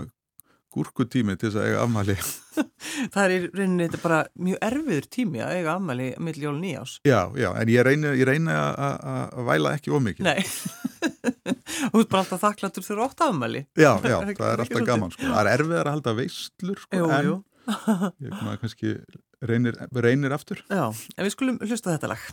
gúrkutími 0.74 1.34
til 1.40 1.48
þess 1.50 1.58
að 1.62 1.66
eiga 1.70 1.82
afmæli 1.86 2.16
það 3.14 3.22
er 3.24 3.32
í 3.34 3.38
rauninni 3.54 3.86
þetta 3.88 4.00
bara 4.02 4.18
mjög 4.48 4.58
erfiður 4.68 5.06
tími 5.16 5.42
að 5.44 5.54
eiga 5.58 5.74
ammæli 5.78 6.08
mill 6.26 6.40
jól 6.42 6.56
nýjás. 6.60 6.96
já, 7.08 7.20
já, 7.38 7.48
en 7.62 7.72
ég 7.72 7.86
reyni, 7.88 8.10
ég 8.20 8.26
reyni 8.28 8.52
að- 8.52 9.38
væla 9.48 9.74
ekki 9.78 9.94
ómikið 9.96 10.28
Nei, 10.28 10.42
þú 11.92 12.02
ert 12.02 12.10
bara 12.12 12.22
alltaf 12.24 12.42
þakklatur 12.44 12.84
fyrir 12.86 13.04
ótt 13.06 13.22
ammæli. 13.28 13.64
já, 13.78 13.92
já, 14.12 14.18
Er 14.18 14.34
það 14.34 14.48
er 14.48 14.52
er 14.58 14.64
alltaf 14.66 14.86
gaman 14.90 15.14
sko. 15.14 15.22
það 15.30 15.40
er 15.44 15.52
erfiðar 15.54 15.86
að 15.92 15.96
halda 15.98 16.16
veislur 16.20 16.82
sko, 16.84 17.00
Jú, 17.00 17.08
en 17.18 17.30
jú. 17.30 17.38
ég 18.26 18.36
maður 18.42 18.60
kannski 18.64 18.94
reynir, 19.44 19.76
reynir 19.92 20.32
aftur 20.36 20.62
Já, 20.68 20.84
en 20.88 21.26
við 21.28 21.34
skulum 21.36 21.58
hlusta 21.64 21.94
þetta 21.94 22.12
lag. 22.14 22.28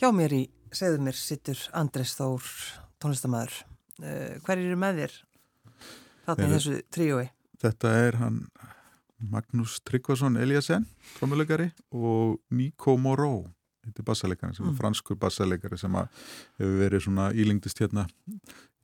Hjá 0.00 0.08
mér 0.16 0.32
í 0.32 0.42
segðu 0.74 1.02
mér 1.04 1.16
sittur 1.18 1.60
Andres 1.76 2.14
Þór 2.18 2.44
tónlistamæður. 3.02 3.56
Uh, 4.00 4.38
hver 4.46 4.60
eru 4.62 4.76
með 4.80 5.02
þér 5.02 5.16
þarna 6.24 6.46
í 6.46 6.52
þessu 6.54 6.76
tríói? 6.94 7.26
Þetta 7.60 7.90
er 8.06 8.16
hann 8.22 8.38
Magnús 9.20 9.74
Tryggvason 9.84 10.38
Eliasson, 10.40 10.86
trómuleikari 11.18 11.66
og 11.92 12.38
Nico 12.56 12.94
Moreau, 12.96 13.42
þetta 13.84 14.00
er 14.00 14.06
er 14.70 14.72
Mm. 14.72 14.78
franskur 14.78 15.18
bassaleikari 15.20 15.76
sem 15.78 15.92
hefur 15.92 16.78
verið 16.80 17.04
svona 17.04 17.26
ílingdist 17.36 17.82
hérna 17.84 18.06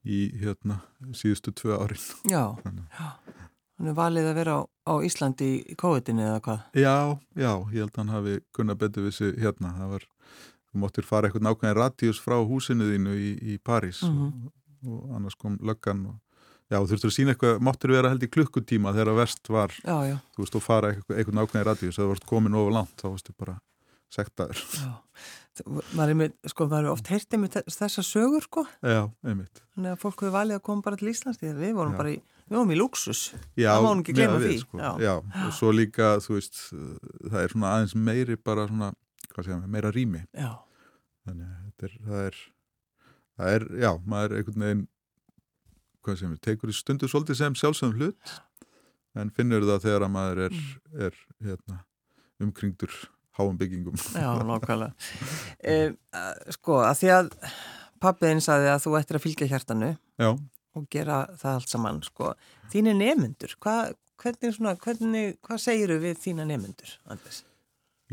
í 0.05 0.19
hérna 0.43 0.83
síðustu 1.17 1.55
tvö 1.57 1.79
árin. 1.81 2.05
Já, 2.29 2.53
Þannig. 2.65 2.85
já. 2.93 3.09
Hann 3.79 3.89
er 3.89 3.95
valið 3.97 4.29
að 4.31 4.35
vera 4.35 4.53
á, 4.57 4.61
á 4.89 4.95
Íslandi 5.05 5.49
í 5.65 5.75
COVID-19 5.77 6.21
eða 6.21 6.41
hvað? 6.45 6.61
Já, 6.77 6.95
já, 7.37 7.51
ég 7.73 7.81
held 7.81 7.93
að 7.93 7.99
hann 8.05 8.13
hafi 8.15 8.37
kunna 8.53 8.75
betur 8.77 9.05
við 9.09 9.13
sig 9.17 9.35
hérna. 9.41 9.73
Það 9.81 9.91
var, 9.97 10.07
þú 10.77 10.83
móttir 10.85 11.09
fara 11.09 11.31
eitthvað 11.31 11.47
nákvæmlega 11.49 11.81
radíus 11.81 12.21
frá 12.21 12.37
húsinu 12.45 12.87
þínu 12.93 13.17
í, 13.17 13.33
í 13.57 13.59
París 13.59 14.03
Mhm. 14.05 14.53
og, 14.87 14.93
og 14.93 15.17
annars 15.17 15.35
kom 15.41 15.57
löggan 15.59 16.05
og 16.13 16.21
já, 16.71 16.77
þú 16.83 16.91
þurftur 16.93 17.11
að 17.11 17.17
sína 17.17 17.33
eitthvað, 17.35 17.61
máttir 17.65 17.91
vera 17.97 18.11
held 18.13 18.23
í 18.23 18.29
klukkutíma 18.31 18.93
þegar 18.93 19.13
að 19.15 19.21
verst 19.23 19.49
var, 19.49 19.71
Já, 19.83 19.97
já, 20.13 20.17
þú 20.37 20.45
veist, 20.45 20.57
og 20.61 20.63
fara 20.63 20.93
eitthvað, 20.93 21.17
eitthvað 21.19 21.39
nákvæmlega 21.41 21.67
radíus, 21.73 21.97
þegar 21.97 22.07
þú 22.07 22.13
varst 22.15 22.27
komin 22.27 22.55
ofur 22.61 22.73
langt, 22.77 22.95
þá 23.01 23.07
varstu 23.11 23.35
bara 23.39 23.59
sektaður. 24.13 24.61
já. 24.77 24.93
Maður 25.97 26.11
er, 26.13 26.17
með, 26.21 26.33
sko, 26.53 26.67
maður 26.69 26.85
er 26.85 26.93
oft 26.93 27.07
heyrtið 27.09 27.41
með 27.41 27.55
þessa 27.73 28.03
sögur, 28.05 28.43
sko. 28.45 28.67
Já, 28.85 29.07
einmitt. 29.25 29.63
Þannig 29.73 29.95
að 29.95 30.01
fólk 30.03 30.21
hefur 30.21 30.35
valið 30.35 30.59
að 30.59 30.63
koma 30.69 30.83
bara 30.85 30.97
til 31.01 31.09
Íslands 31.09 31.39
því 31.41 31.49
að 31.55 31.63
við 31.65 31.73
vorum 31.79 31.95
Já. 31.95 31.97
bara 32.03 32.11
í, 32.13 32.19
við 32.51 32.59
vorum 32.59 32.75
í 32.75 32.77
luxus. 32.77 33.23
Það 33.57 33.87
má 33.87 33.89
nú 33.97 34.05
ekki 34.05 34.15
miðað 34.19 34.45
því, 34.45 34.59
Sko. 34.61 34.79
já. 34.83 34.91
Já. 35.01 35.15
og 35.47 35.53
svo 35.57 35.73
líka, 35.73 36.11
þú 36.21 36.37
veist, 36.37 36.61
það 37.33 37.41
er 37.41 37.49
svona 37.57 37.73
aðeins 37.73 37.95
meiri 37.97 38.37
bara 38.37 38.67
svona, 38.69 38.91
hvað 39.33 39.45
segja 39.49 39.67
meira 39.67 39.91
rými. 39.97 40.21
Já, 40.37 40.51
þannig 41.27 41.49
að 41.53 41.89
er, 41.89 41.97
það 42.07 42.23
er 42.27 42.39
það 43.37 43.53
er, 43.57 43.67
já, 43.83 43.91
maður 44.09 44.33
er 44.33 44.41
einhvern 44.41 44.65
veginn 44.67 44.85
hvað 46.07 46.19
sem 46.23 46.33
við, 46.33 46.41
tekur 46.47 46.71
í 46.73 46.77
stundu 46.79 47.09
svolítið 47.11 47.41
sem 47.41 47.59
sjálfsögum 47.59 47.99
hlut 48.01 48.35
en 49.17 49.33
finnur 49.35 49.65
það 49.67 49.85
þegar 49.89 50.07
að 50.07 50.15
maður 50.17 50.43
er, 50.47 50.57
Mm. 50.57 51.05
er 51.07 51.15
hérna, 51.49 51.79
umkringdur 52.47 52.93
háum 53.37 53.57
byggingum 53.61 53.97
já, 53.97 54.29
nákvæmlega. 54.49 54.93
e, 55.73 55.77
sko, 56.57 56.81
að 56.85 56.99
því 57.03 57.11
að 57.17 57.31
pappiðin 58.01 58.43
saði 58.45 58.71
að 58.73 58.83
þú 58.87 58.95
ættir 59.01 59.19
að 59.19 59.25
fylgja 59.27 59.49
hjartanu 59.51 59.91
Já, 60.21 60.31
og 60.77 60.89
gera 60.93 61.23
það 61.41 61.55
allt 61.59 61.73
saman, 61.73 62.03
sko. 62.05 62.35
Þín 62.73 62.91
er 62.93 62.97
nefnendur, 63.01 63.57
hvað 63.65 63.95
hvernig 64.21 64.55
svona, 64.57 64.77
hvernig, 64.81 65.37
hvað 65.45 65.63
segiru 65.65 65.97
við 66.01 66.21
þína 66.25 66.45
nefnundur, 66.49 66.93
Andres? 67.09 67.43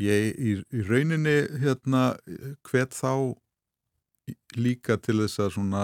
Ég 0.01 0.33
í, 0.33 0.53
í 0.73 0.83
rauninni 0.87 1.35
hérna 1.61 2.15
hvet 2.65 2.95
þá 2.97 3.35
líka 4.57 4.97
til 5.03 5.19
þess 5.21 5.41
að 5.43 5.51
svona 5.57 5.83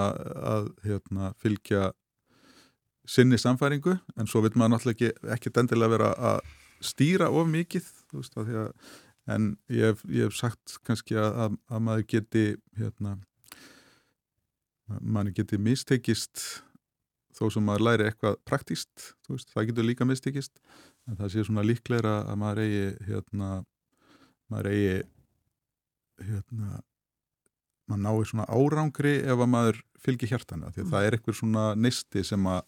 að 0.53 0.69
hérna 0.85 1.33
fylgja 1.41 1.91
sinni 3.09 3.37
samfæringu 3.41 3.97
en 4.17 4.29
svo 4.29 4.41
vil 4.45 4.53
maður 4.55 4.75
náttúrulega 4.75 5.09
ekki, 5.09 5.29
ekki 5.35 5.53
dendilega 5.53 5.93
vera 5.95 6.09
að 6.31 6.41
stýra 6.85 7.29
of 7.29 7.49
mikið 7.51 7.87
veist 8.13 8.37
að 8.39 8.53
að 8.63 8.73
en 9.29 9.49
ég 9.69 9.91
hef, 9.91 10.03
ég 10.09 10.25
hef 10.25 10.37
sagt 10.37 10.77
kannski 10.87 11.17
að, 11.19 11.57
að 11.69 11.83
maður 11.85 12.05
geti 12.09 12.45
hérna 12.79 13.17
maður 14.99 15.35
geti 15.37 15.59
mistekist 15.61 16.45
þó 17.37 17.49
sem 17.53 17.65
maður 17.65 17.85
læri 17.87 18.07
eitthvað 18.09 18.39
praktíst 18.47 19.11
veist, 19.29 19.51
það 19.53 19.69
getur 19.69 19.89
líka 19.89 20.07
mistekist 20.07 20.55
en 21.09 21.19
það 21.19 21.33
sé 21.33 21.45
svona 21.45 21.65
líklegra 21.67 22.15
að 22.29 22.41
maður 22.41 22.63
eigi 22.65 22.87
hérna 23.09 23.51
maður 24.49 24.71
eigi 24.73 24.97
hérna 26.29 26.81
maður 27.89 28.03
nái 28.05 28.29
svona 28.29 28.49
árangri 28.49 29.15
ef 29.23 29.39
að 29.39 29.51
maður 29.53 29.79
fylgir 29.99 30.31
hjartana 30.33 30.73
því 30.73 30.83
að 30.83 30.85
mm. 30.85 30.91
það 30.93 31.05
er 31.07 31.17
eitthvað 31.17 31.39
svona 31.39 31.63
neisti 31.75 32.25
sem 32.27 32.49
að 32.49 32.61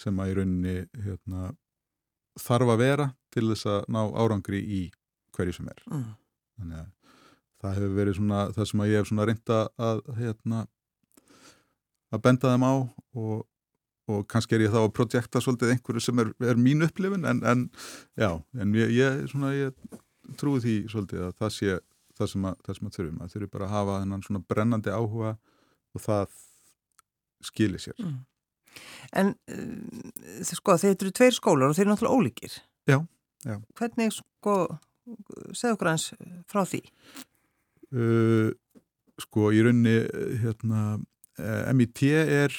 sem 0.00 0.18
að 0.18 0.32
í 0.32 0.34
rauninni 0.38 0.74
hérna, 1.04 1.52
þarf 2.40 2.72
að 2.72 2.80
vera 2.80 3.06
til 3.34 3.44
þess 3.50 3.68
að 3.70 3.86
ná 3.92 4.00
árangri 4.18 4.62
í 4.62 4.82
hverju 5.36 5.58
sem 5.58 5.70
er 5.70 5.84
mm. 5.86 6.10
þannig 6.58 6.82
að 6.82 6.90
það 7.62 7.78
hefur 7.78 7.96
verið 8.00 8.18
svona 8.18 8.44
það 8.56 8.68
sem 8.70 8.82
að 8.82 8.90
ég 8.90 9.00
hef 9.00 9.10
svona 9.10 9.26
reynda 9.28 9.58
að 9.90 10.04
hérna 10.18 10.62
að 12.12 12.22
benda 12.26 12.52
þeim 12.52 12.66
á 12.66 12.74
og, 12.74 13.44
og 14.10 14.24
kannski 14.32 14.56
er 14.56 14.66
ég 14.66 14.74
þá 14.74 14.80
að 14.82 14.94
projekta 14.96 15.42
svolítið 15.44 15.76
einhverju 15.76 16.02
sem 16.04 16.22
er, 16.24 16.32
er 16.42 16.58
mín 16.60 16.84
upplifin 16.84 17.28
en, 17.28 17.44
en 17.46 17.68
já, 18.18 18.32
en 18.58 18.74
ég, 18.76 18.96
ég, 18.98 19.22
svona, 19.30 19.52
ég 19.54 20.00
trúi 20.40 20.62
því 20.62 20.76
svolítið 20.92 21.26
að 21.28 21.34
það 21.40 21.54
sé 21.56 21.78
það 22.18 22.30
sem 22.32 22.46
að, 22.48 22.58
það 22.66 22.78
sem 22.78 22.88
að 22.88 22.96
þurfum, 22.96 23.22
að 23.22 23.34
þurfum 23.34 23.52
bara 23.54 23.68
að 23.68 23.74
hafa 23.76 23.98
þennan 24.02 24.26
svona 24.26 24.44
brennandi 24.52 24.94
áhuga 24.94 25.32
og 25.92 26.04
það 26.04 26.36
skilir 27.42 27.82
sér. 27.82 27.98
Mm. 27.98 28.20
En 29.20 29.34
uh, 29.52 30.44
sko 30.48 30.78
þeir 30.80 30.94
eru 30.94 31.12
tveir 31.18 31.36
skólar 31.36 31.72
og 31.72 31.76
þeir 31.76 31.86
eru 31.86 31.92
náttúrulega 31.92 32.20
ólíkir. 32.20 32.56
Já, 32.88 32.98
já. 33.44 33.56
Hvernig 33.78 34.14
sko 34.16 34.56
segð 35.52 35.74
okkur 35.74 35.90
hans 35.90 36.08
frá 36.50 36.62
því? 36.68 36.82
Uh, 37.92 38.52
sko 39.20 39.50
í 39.52 39.60
raunni 39.62 39.98
hérna, 40.42 40.96
eh, 41.38 41.72
MIT 41.74 42.00
er 42.12 42.54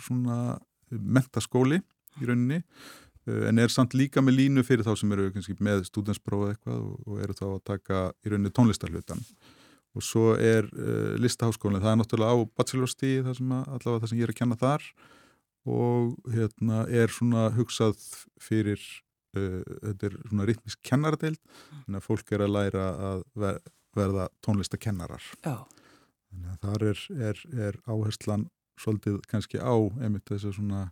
svona 0.00 0.58
mentaskóli 0.90 1.80
í 2.20 2.26
rauninni 2.26 2.62
en 3.48 3.62
er 3.62 3.72
samt 3.72 3.96
líka 3.96 4.22
með 4.24 4.38
línu 4.40 4.66
fyrir 4.66 4.86
þá 4.86 4.92
sem 4.98 5.14
eru 5.16 5.30
kannski, 5.34 5.56
með 5.62 5.86
stúdensprófið 5.88 6.54
eitthvað 6.54 6.84
og, 6.84 7.00
og 7.06 7.24
eru 7.24 7.36
þá 7.38 7.46
að 7.50 7.64
taka 7.70 8.02
í 8.24 8.32
rauninni 8.32 8.54
tónlistarlutan 8.56 9.24
og 9.96 10.04
svo 10.06 10.34
er 10.38 10.68
uh, 10.70 11.16
listaháskólinn, 11.20 11.82
það 11.82 11.92
er 11.92 12.00
náttúrulega 12.00 12.34
á 12.34 12.38
bachelorstíði 12.60 13.24
það 13.26 13.38
sem 13.40 13.54
að, 13.56 13.64
allavega 13.74 14.02
það 14.02 14.12
sem 14.12 14.20
ég 14.20 14.26
er 14.26 14.32
að 14.34 14.40
kenna 14.40 14.58
þar. 14.60 14.84
Og 15.70 16.30
hérna 16.32 16.84
er 16.88 17.12
svona 17.12 17.48
hugsað 17.56 17.98
fyrir 18.40 18.80
uh, 19.36 19.58
þetta 19.88 20.08
er 20.08 20.16
svona 20.22 20.46
ritmisk 20.48 20.80
kennardeild 20.86 21.40
þannig 21.72 21.98
að 21.98 22.06
fólk 22.06 22.32
er 22.36 22.46
að 22.46 22.54
læra 22.54 22.86
að 23.10 23.26
ver, 23.42 23.60
verða 23.98 24.30
tónlistakennarar. 24.46 25.26
Þannig 26.30 26.54
að 26.54 26.64
þar 26.64 26.86
er, 26.92 27.04
er, 27.30 27.44
er 27.66 27.82
áherslan 27.90 28.48
svolítið 28.80 29.20
kannski 29.28 29.60
á 29.60 29.74
einmitt 30.00 30.30
þess 30.30 30.48
að 30.48 30.56
svona 30.60 30.86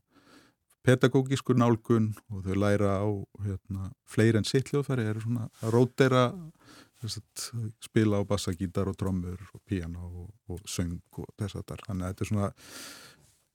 pedagógískur 0.89 1.59
nálgun 1.61 2.13
og 2.33 2.45
þau 2.47 2.57
læra 2.63 2.99
á 3.05 3.09
hérna, 3.45 3.91
fleiri 4.09 4.41
en 4.41 4.49
sitt 4.49 4.71
hljóðfæri 4.73 5.05
eru 5.11 5.25
svona 5.25 5.49
að 5.61 5.75
rótera 5.75 6.25
spila 7.85 8.19
á 8.19 8.23
bassagítar 8.27 8.89
og 8.91 8.97
trommur 8.99 9.39
og 9.55 9.61
piano 9.69 10.09
og, 10.09 10.31
og 10.51 10.63
söng 10.67 10.99
og 11.21 11.29
þess 11.39 11.61
að 11.61 11.67
það 11.69 11.85
þannig 11.87 12.07
að 12.07 12.15
þetta 12.15 12.25
er 12.25 12.31
svona 12.33 12.49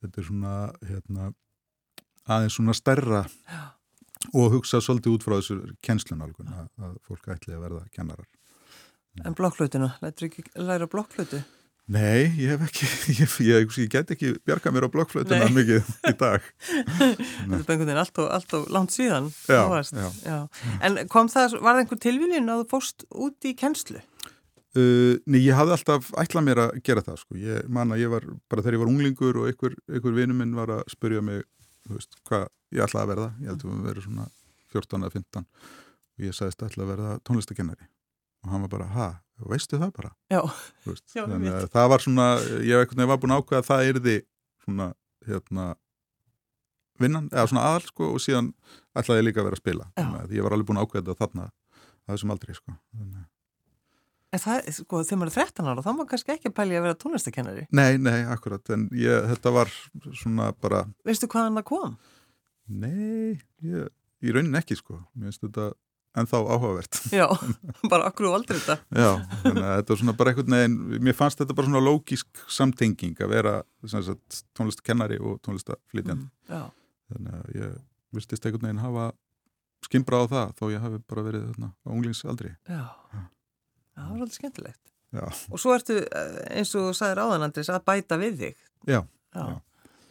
þetta 0.04 0.22
er 0.22 0.28
svona 0.30 0.54
hérna, 0.89 1.32
aðeins 2.36 2.60
svona 2.60 2.78
stærra 2.78 3.24
og 4.32 4.54
hugsa 4.54 4.80
svolítið 4.84 5.17
út 5.17 5.26
frá 5.26 5.36
þessu 5.39 5.58
kjenslunálgun 5.84 6.54
að, 6.54 6.69
fólk 7.08 7.28
ætli 7.34 7.58
að 7.58 7.65
verða 7.65 7.84
kennarar. 7.96 8.30
En 9.24 9.36
ekki 10.30 10.46
læra 10.58 10.88
blokkflutu? 10.89 11.43
Nei, 11.91 12.30
ég 12.39 12.54
hef 12.54 12.62
ekki, 12.63 12.88
ég, 13.19 13.34
ég, 13.43 13.74
ég 13.84 13.89
get 13.91 14.12
ekki 14.15 14.38
bjarga 14.48 14.72
mér 14.72 14.88
á 14.88 14.93
blokkflutuna 14.93 15.50
mikið 15.52 15.89
í 16.08 16.13
dag. 16.19 16.46
Þetta 17.52 17.60
er 17.60 17.82
veginn 17.82 18.00
allt 18.00 18.22
og, 18.24 18.30
allt 18.32 18.56
og 18.56 18.69
langt 18.72 18.96
síðan. 18.96 19.28
Já, 19.52 19.67
já. 19.91 20.08
já. 20.24 20.38
En 20.80 21.02
kom 21.12 21.28
það, 21.32 21.58
var 21.60 21.76
það 21.76 21.84
einhver 21.84 22.02
tilvílin 22.08 22.54
að 22.54 22.63
þú 22.63 22.69
fóst 22.78 23.08
út 23.12 23.50
í 23.50 23.52
kennslu? 23.60 24.00
Uh, 24.74 25.19
nei, 25.30 25.43
ég 25.43 25.54
hafði 25.54 25.76
alltaf 25.76 26.08
ætlað 26.17 26.48
mér 26.48 26.63
að 26.63 26.78
gera 26.88 27.04
það 27.06 27.19
sko. 27.22 27.36
ég 27.38 27.67
man 27.69 27.93
að 27.93 28.00
ég 28.02 28.10
var, 28.10 28.24
bara 28.50 28.63
þegar 28.63 28.80
ég 28.80 28.82
var 28.82 28.89
unglingur 28.89 29.38
og 29.38 29.50
einhver, 29.52 29.76
einhver 29.91 30.15
vinnu 30.17 30.38
minn 30.39 30.56
var 30.58 30.72
að 30.80 30.88
spurja 30.89 31.22
mig 31.22 31.43
veist, 31.91 32.17
hvað 32.26 32.48
ég 32.74 32.82
ætlaði 32.88 33.04
að 33.04 33.12
verða 33.12 33.28
ég 33.43 33.52
held 33.52 33.65
að 33.67 33.84
verðum 33.86 34.08
svona 34.08 34.26
14 34.74 35.06
eða 35.06 35.15
15 35.19 35.46
og 35.46 36.26
ég 36.26 36.38
sagðist 36.39 36.63
að 36.63 36.72
ætlaði 36.72 36.88
að 36.88 36.91
verða 36.96 37.12
tónlistakennari 37.30 37.89
og 38.43 38.51
hann 38.51 38.65
var 38.65 38.73
bara, 38.73 38.89
ha, 38.93 39.08
veistu 39.49 39.79
það 39.82 39.93
bara? 39.95 40.12
Já, 40.32 40.41
veist, 40.88 41.06
Já 41.15 41.23
þannig 41.23 41.56
að 41.56 41.67
það 41.73 41.89
var 41.93 42.06
svona, 42.06 42.27
ég 42.67 42.95
var 43.03 43.19
búin 43.21 43.36
að 43.36 43.43
ákveða 43.43 43.63
að 43.63 43.69
það 43.69 43.91
erði 43.91 44.15
svona, 44.65 44.89
hérna 45.27 45.67
vinnan, 47.01 47.29
eða 47.34 47.49
svona 47.49 47.67
aðal 47.71 47.86
sko 47.88 48.10
og 48.13 48.23
síðan 48.23 48.53
ætlaði 48.93 49.23
ég 49.23 49.29
líka 49.29 49.41
að 49.41 49.49
vera 49.49 49.60
að 49.60 49.63
spila 49.63 49.91
ég 50.29 50.45
var 50.45 50.56
alveg 50.56 50.69
búin 50.69 50.82
að 50.82 50.89
ákveða 50.89 51.19
þarna 51.19 51.47
að 51.49 52.13
þessum 52.13 52.36
aldrei 52.36 52.58
sko 52.58 52.75
En 54.34 54.41
það, 54.41 54.67
sko, 54.73 55.03
þegar 55.06 55.19
maður 55.21 55.29
er 55.29 55.36
13 55.45 55.67
ára, 55.69 55.82
þá 55.86 55.89
maður 55.91 56.08
kannski 56.10 56.32
ekki 56.34 56.51
pæli 56.58 56.77
að 56.79 56.86
vera 56.88 56.97
tónlistakennari. 56.97 57.65
Nei, 57.77 57.99
nei, 58.01 58.23
akkurat, 58.34 58.63
en 58.73 58.88
ég, 58.97 59.27
þetta 59.29 59.51
var 59.53 59.69
svona 60.17 60.47
bara... 60.58 60.79
Veistu 61.06 61.29
hvaðan 61.29 61.60
það 61.60 61.65
kom? 61.69 61.91
Nei, 62.82 63.36
ég, 63.62 63.91
ég 64.25 64.34
raunin 64.34 64.58
ekki, 64.58 64.79
sko. 64.79 64.97
Mér 65.13 65.29
finnst 65.29 65.45
þetta 65.45 65.67
ennþá 66.19 66.41
áhugavert. 66.43 66.99
Já, 67.19 67.26
bara 67.89 68.10
akkur 68.10 68.30
og 68.30 68.38
aldrei 68.39 68.60
þetta. 68.60 68.78
Já, 68.93 69.12
þannig 69.43 69.65
að 69.65 69.76
þetta 69.80 69.93
var 69.93 70.02
svona 70.02 70.15
bara 70.19 70.34
eitthvað, 70.34 70.52
neginn, 70.54 70.78
mér 71.08 71.17
fannst 71.17 71.41
þetta 71.41 71.58
bara 71.58 71.69
svona 71.69 71.84
lógísk 71.84 72.43
samtenging 72.60 73.23
að 73.23 73.34
vera 73.34 73.56
sagt, 73.89 74.39
tónlistakennari 74.58 75.19
og 75.21 75.41
tónlistaflytjand. 75.45 76.30
Mm. 76.52 76.71
Þannig 77.13 77.38
að 77.39 77.52
ég 77.58 77.76
vistist 78.13 78.45
eitthvað 78.45 78.67
neginn 78.67 78.84
hafa 78.84 79.10
skimbra 79.84 80.23
á 80.23 80.26
það, 80.30 80.56
þó 80.60 80.65
ég 80.71 80.86
hafi 80.86 81.04
bara 81.10 81.26
verið 81.26 81.45
þarna 81.52 81.73
á 81.73 81.88
unglingsaldri. 81.91 82.56
Já. 82.69 82.84
já. 83.13 83.21
Það 83.93 84.10
var 84.10 84.17
svolítið 84.17 84.39
skemmtilegt. 84.39 84.82
Já. 85.13 85.26
Og 85.54 85.62
svo 85.62 85.76
ertu, 85.76 85.99
eh, 86.02 86.38
eins 86.58 86.73
og 86.73 86.88
þú 86.88 86.97
sagðir 86.97 87.21
áðanandris, 87.21 87.69
að 87.69 87.86
bæta 87.89 88.17
við 88.21 88.39
þig. 88.39 88.65
Já. 88.89 88.99
já. 89.36 89.45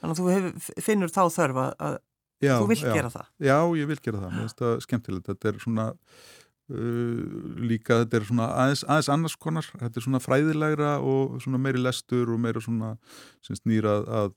Þannig 0.03 0.13
að 0.13 0.21
þú 0.21 0.29
hef, 0.35 0.69
finnur 0.83 1.15
þá 1.15 1.23
þörf 1.31 1.63
að 1.63 1.97
já, 2.43 2.55
þú 2.59 2.69
vil 2.73 2.81
gera 2.83 3.11
það. 3.13 3.33
Já, 3.49 3.57
ég 3.79 3.91
vil 3.91 3.99
gera 4.03 4.23
það. 4.23 4.31
Mér 4.35 4.47
finnst 4.47 4.63
það 4.63 4.77
skemmtilegt. 4.87 5.31
Þetta 5.31 5.51
er 5.51 5.59
svona 5.63 5.89
uh, 5.93 7.25
líka, 7.63 8.03
þetta 8.03 8.19
er 8.19 8.29
svona 8.29 8.51
aðeins, 8.65 8.85
aðeins 8.89 9.11
annars 9.17 9.39
konar. 9.47 9.73
Þetta 9.81 10.01
er 10.01 10.07
svona 10.09 10.23
fræðilegra 10.23 10.95
og 11.01 11.41
svona 11.45 11.63
meiri 11.63 11.83
lestur 11.83 12.33
og 12.35 12.41
meira 12.43 12.63
svona 12.65 12.97
snýrað 13.49 14.09
að 14.23 14.33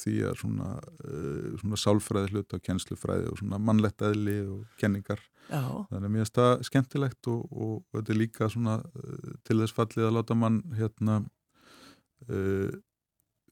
því 0.00 0.14
að 0.28 0.38
svona, 0.40 0.68
uh, 1.04 1.50
svona 1.60 1.78
sálfræði 1.80 2.34
hlut 2.34 2.56
og 2.56 2.62
kjenslufræði 2.64 3.28
og 3.30 3.40
svona 3.40 3.60
mannlegt 3.62 4.04
eðli 4.06 4.38
og 4.46 4.78
kenningar 4.80 5.20
Já. 5.50 5.60
þannig 5.90 6.06
að 6.06 6.06
mér 6.06 6.22
finnst 6.22 6.38
það 6.38 6.64
skemmtilegt 6.68 7.30
og, 7.32 7.42
og, 7.50 7.74
og 7.82 7.98
þetta 7.98 8.14
er 8.14 8.20
líka 8.20 8.48
svona 8.52 8.78
uh, 8.80 9.34
til 9.46 9.58
þess 9.60 9.76
fallið 9.76 10.08
að 10.08 10.16
láta 10.16 10.38
mann 10.38 10.62
hérna 10.78 11.18
uh, 12.30 12.72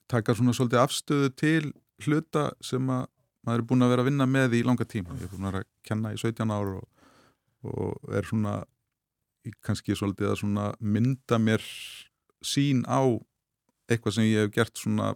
taka 0.09 0.37
svona 0.39 0.57
svolítið 0.57 0.83
afstöðu 0.85 1.33
til 1.37 1.73
hluta 2.07 2.49
sem 2.65 2.93
að 2.95 3.09
maður 3.49 3.65
er 3.65 3.69
búin 3.73 3.87
að 3.87 3.95
vera 3.95 4.05
að 4.05 4.11
vinna 4.11 4.29
með 4.29 4.59
í 4.59 4.65
langa 4.67 4.87
tíma. 4.89 5.17
Ég 5.19 5.29
er 5.29 5.33
búin 5.33 5.51
að 5.51 5.63
kenna 5.89 6.13
í 6.13 6.21
17 6.21 6.53
ár 6.55 6.75
og, 6.77 7.07
og 7.65 8.13
er 8.19 8.29
svona 8.29 8.59
kannski 9.65 9.97
svolítið 9.97 10.35
að 10.37 10.77
mynda 10.85 11.39
mér 11.41 11.65
sín 12.45 12.85
á 12.85 13.01
eitthvað 13.89 14.19
sem 14.19 14.29
ég 14.29 14.45
hef 14.45 14.53
gert 14.55 14.77
svona 14.79 15.15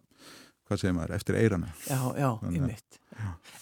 hvað 0.66 0.80
segir 0.80 0.96
maður, 0.96 1.14
eftir 1.18 1.38
eirana 1.38 1.68
Já, 1.84 2.00
já, 2.16 2.30
ég 2.54 2.64
mitt 2.64 2.98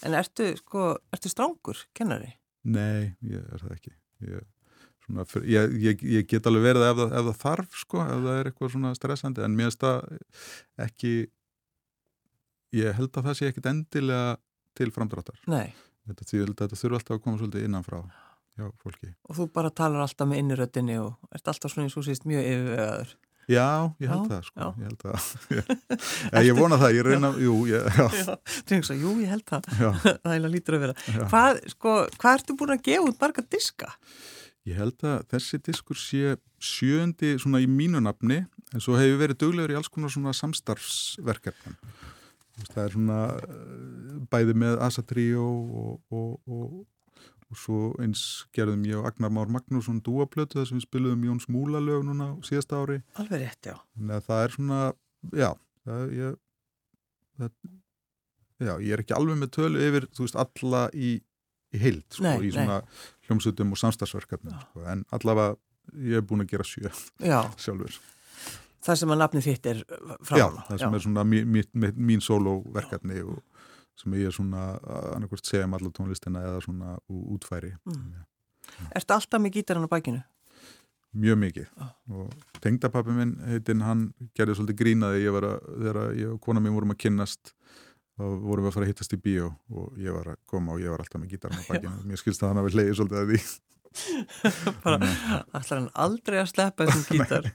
En 0.05 0.15
ertu, 0.15 0.47
sko, 0.61 0.93
ertu 1.11 1.29
strángur, 1.29 1.83
kennari? 1.97 2.31
Nei, 2.71 3.11
ég 3.27 3.41
er 3.41 3.59
það 3.59 3.73
ekki. 3.75 3.91
Ég, 4.29 4.45
svona, 5.03 5.25
ég, 5.43 5.75
ég, 5.81 6.05
ég 6.15 6.29
get 6.29 6.47
alveg 6.47 6.69
verið 6.69 6.85
ef 6.87 6.99
það, 7.01 7.15
ef 7.19 7.27
það 7.27 7.41
þarf, 7.41 7.75
sko 7.81 8.01
ef 8.05 8.23
það 8.23 8.37
er 8.37 8.49
eitthvað 8.49 8.73
svona 8.75 8.93
stressandi, 8.97 9.43
en 9.45 9.57
mér 9.57 9.69
finnst 9.69 9.83
það 9.83 10.85
ekki 10.87 11.13
ég 12.79 12.95
held 12.95 13.11
að 13.11 13.27
það 13.27 13.37
sé 13.37 13.51
ekkit 13.51 13.69
endilega 13.73 14.39
til 14.77 14.91
framdráttar 14.95 15.39
Nei 15.51 15.71
Þetta, 16.09 16.25
þetta 16.57 16.75
þurfa 16.79 16.97
alltaf 16.97 17.17
að 17.17 17.23
koma 17.25 17.37
svolítið 17.41 17.65
innanfrá 17.67 17.99
já, 18.57 18.65
fólki 18.81 19.11
Og 19.29 19.35
þú 19.37 19.45
bara 19.53 19.69
talar 19.69 20.01
alltaf 20.05 20.27
með 20.31 20.41
inniröttinni 20.43 20.95
og 21.01 21.13
ert 21.35 21.51
alltaf 21.51 21.71
svona 21.73 21.85
eins 21.87 21.97
og 21.99 22.07
síst 22.07 22.25
mjög 22.29 22.47
yfirvegaður 22.49 23.13
Já, 23.51 23.91
ég 23.99 24.07
held 24.11 24.27
Já, 24.27 24.31
það 24.31 24.43
sko, 24.47 24.59
já. 24.61 24.67
ég 24.77 24.83
held 24.85 25.01
það. 25.01 25.29
Ég, 25.57 26.43
ég 26.47 26.59
vona 26.59 26.77
það, 26.79 26.93
ég 26.95 27.07
reyna, 27.07 27.31
jú, 27.41 27.55
ég, 27.67 27.87
já, 27.97 28.05
Já, 28.15 28.35
Tengsa, 28.69 28.95
jú, 28.95 29.15
ég 29.19 29.31
held 29.33 29.43
það. 29.49 29.67
já, 29.81 29.89
Það 30.21 30.35
er 30.35 30.45
lítur 30.53 30.77
að 30.77 30.83
vera. 30.85 30.95
já. 31.09 31.23
Hvað, 31.33 31.59
sko, 31.73 31.95
hvað 32.21 32.37
ertu 32.37 32.55
búin 32.61 32.75
að 32.77 32.83
gefa 32.85 33.09
út 33.09 33.19
marga 33.25 33.43
diska? 33.51 33.89
Ég 34.69 34.77
held 34.77 35.03
að 35.09 35.25
þessi 35.33 35.59
diskur 35.65 35.97
sé 35.97 36.35
sjöndi 36.61 37.33
svona 37.41 37.63
í 37.63 37.67
mínu 37.67 37.99
nafni 38.05 38.43
en 38.71 38.83
svo 38.83 38.93
hefur 38.99 39.19
verið 39.23 39.41
duglegur 39.41 39.73
í 39.73 39.79
alls 39.79 39.89
konar 39.91 40.13
svona 40.13 40.35
samstarfsverkefnum. 40.37 41.75
Það 42.71 42.81
er 42.83 42.95
svona 42.95 43.19
eh, 43.41 44.15
bæði 44.31 44.55
með 44.63 44.79
Asatríó 44.85 45.45
og, 45.81 45.93
og, 46.11 46.33
og, 46.51 46.75
og 47.51 47.59
svo 47.59 47.79
eins 48.03 48.23
gerðum 48.55 48.83
ég 48.87 48.99
og 48.99 49.07
Agnar 49.09 49.33
Már 49.33 49.51
Magnússon 49.51 50.01
dúaplötu 50.05 50.59
þar 50.59 50.69
sem 50.69 50.79
við 50.79 50.85
spiluðum 50.87 51.25
Jóns 51.29 51.47
Múla 51.51 51.81
lög 51.83 52.05
núna 52.07 52.33
síðasta 52.47 52.81
ári. 52.83 53.01
Alveg 53.21 53.45
rétt, 53.45 53.71
já. 53.71 53.77
Að 54.07 54.27
það 54.27 54.43
er 54.45 54.55
svona, 54.57 54.81
já, 55.35 55.49
það, 55.87 56.13
ég, 56.19 56.37
það, 57.41 57.57
já, 58.67 58.73
ég 58.75 58.93
er 58.95 59.03
ekki 59.05 59.17
alveg 59.17 59.41
með 59.41 59.53
tölu 59.57 59.83
yfir, 59.87 60.07
þú 60.15 60.27
veist, 60.27 60.39
alla 60.45 60.85
í, 60.93 61.11
í 61.71 61.81
heild, 61.81 62.05
sko, 62.11 62.27
Nei, 62.27 62.37
í 62.47 62.53
svona 62.55 62.79
hljómsutum 63.27 63.75
og 63.75 63.81
samstagsverkefnum, 63.81 64.55
sko, 64.67 64.85
en 64.91 65.03
allavega 65.15 65.55
ég 66.07 66.21
er 66.21 66.25
búin 66.27 66.43
að 66.45 66.53
gera 66.53 66.67
sjö 66.67 66.91
Já, 67.19 67.39
sjálfur. 67.63 67.95
Það 68.85 68.99
sem 69.01 69.13
að 69.13 69.21
nafni 69.21 69.43
þitt 69.45 69.69
er 69.71 69.83
frá 70.25 70.39
Já, 70.39 70.47
það 70.67 70.83
sem 70.83 70.97
er 70.97 71.05
svona 71.05 71.25
mín, 71.27 71.55
mín, 71.55 71.95
mín 71.95 72.25
sólóverkefni 72.25 73.21
og 73.23 73.39
sem 74.01 74.17
ég 74.17 74.29
er 74.29 74.35
svona 74.35 74.65
annarkvort 75.15 75.45
segja 75.45 75.67
um 75.67 75.77
alla 75.77 75.93
tónlistina 75.93 76.43
eða 76.47 76.61
svona 76.65 76.97
útfæri. 77.11 77.73
Mm. 77.85 78.21
Ertu 78.97 79.15
alltaf 79.15 79.41
með 79.41 79.59
gítaran 79.59 79.85
á 79.85 79.91
bækinu? 79.91 80.21
Mjög 81.11 81.39
mikið 81.41 81.65
Já. 81.67 81.87
og 82.15 82.61
tengdapappi 82.63 83.13
minn 83.15 83.33
heitinn, 83.43 83.81
hann 83.83 84.05
gerði 84.37 84.55
svolítið 84.55 84.77
grínaði 84.79 85.25
ég 85.25 85.33
var 85.35 85.47
að, 85.49 85.65
þegar 85.81 85.99
ég 86.15 86.29
og 86.31 86.37
kona 86.45 86.63
mín 86.63 86.75
vorum 86.77 86.93
að 86.93 87.01
kynnast 87.03 87.51
þá 88.15 88.23
vorum 88.45 88.63
við 88.63 88.69
að 88.69 88.75
fara 88.77 88.87
að 88.87 88.91
hittast 88.93 89.15
í 89.17 89.19
bíó 89.19 89.49
og 89.75 89.99
ég 89.99 90.15
var 90.15 90.31
að 90.31 90.39
koma 90.47 90.77
og 90.77 90.79
ég 90.83 90.93
var 90.93 91.03
alltaf 91.03 91.19
með 91.19 91.33
gítarinn 91.33 91.59
á 91.59 91.67
bakinu 91.67 92.07
mér 92.07 92.21
skilst 92.21 92.45
að 92.45 92.53
hann 92.53 92.61
hafi 92.61 92.77
leiði 92.77 92.95
svolítið 92.95 93.19
að 93.19 93.33
því 93.33 93.41
Bara, 94.85 94.97
ætlar 95.57 95.77
hann 95.81 95.89
aldrei 95.99 96.39
að 96.41 96.49
sleppa 96.53 96.85
þessum 96.87 97.05
gítar. 97.17 97.49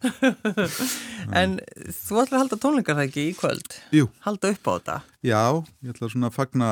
en 1.33 1.57
þú 1.96 2.18
ætlar 2.22 2.37
að 2.37 2.42
halda 2.42 2.59
tónleikar 2.62 2.99
það 2.99 3.09
ekki 3.09 3.25
í 3.31 3.35
kvöld? 3.38 3.79
Jú. 3.96 4.09
Halda 4.27 4.53
upp 4.53 4.68
á 4.68 4.72
þetta? 4.77 4.96
Já, 5.27 5.40
ég 5.87 5.94
ætla 5.94 6.11
svona 6.12 6.31
að 6.31 6.37
fagna 6.37 6.68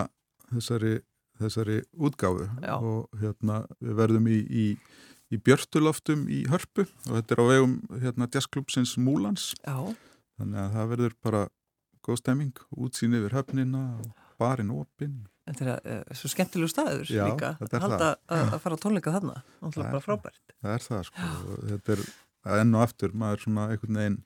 þessari, 0.52 0.92
þessari 1.40 1.78
útgáfu 1.96 2.48
Já. 2.62 2.74
og 2.76 3.20
hérna 3.22 3.62
við 3.80 3.96
verðum 4.02 4.28
í, 4.30 4.38
í, 4.44 4.66
í 5.34 5.40
björtuloftum 5.48 6.26
í 6.30 6.44
hörpu 6.52 6.84
og 7.08 7.12
þetta 7.16 7.34
er 7.38 7.42
á 7.42 7.46
vegum 7.54 7.76
hérna 8.04 8.28
jazzklubsins 8.30 8.96
Múlans 9.00 9.52
Já. 9.64 9.78
þannig 10.38 10.60
að 10.66 10.76
það 10.78 10.92
verður 10.94 11.16
bara 11.24 11.44
góð 12.04 12.20
stemming, 12.20 12.52
útsýn 12.76 13.16
yfir 13.16 13.32
höfnina 13.38 13.86
og 13.96 14.10
barinn 14.38 14.74
opinn 14.76 15.22
Þetta 15.44 15.64
er 15.66 15.98
uh, 15.98 16.14
svo 16.16 16.30
skemmtilegu 16.32 16.70
staður 16.72 17.10
Já, 17.12 17.24
líka. 17.28 17.50
Halda 17.60 18.14
að, 18.32 18.54
fara 18.64 18.78
á 18.78 18.80
tónleika 18.80 19.12
þarna. 19.12 19.42
Það 19.60 19.82
er 19.82 19.90
bara 19.92 20.04
frábært. 20.04 20.40
það 20.62 20.72
er 20.78 20.84
það 20.86 21.02
sko 21.10 21.28
þetta 21.72 21.96
er 21.96 22.04
enn 22.62 22.74
og 22.76 22.84
aftur 22.86 23.12
maður 23.16 23.44
svona 23.44 23.66
einhvern 23.72 23.98
veginn 24.00 24.16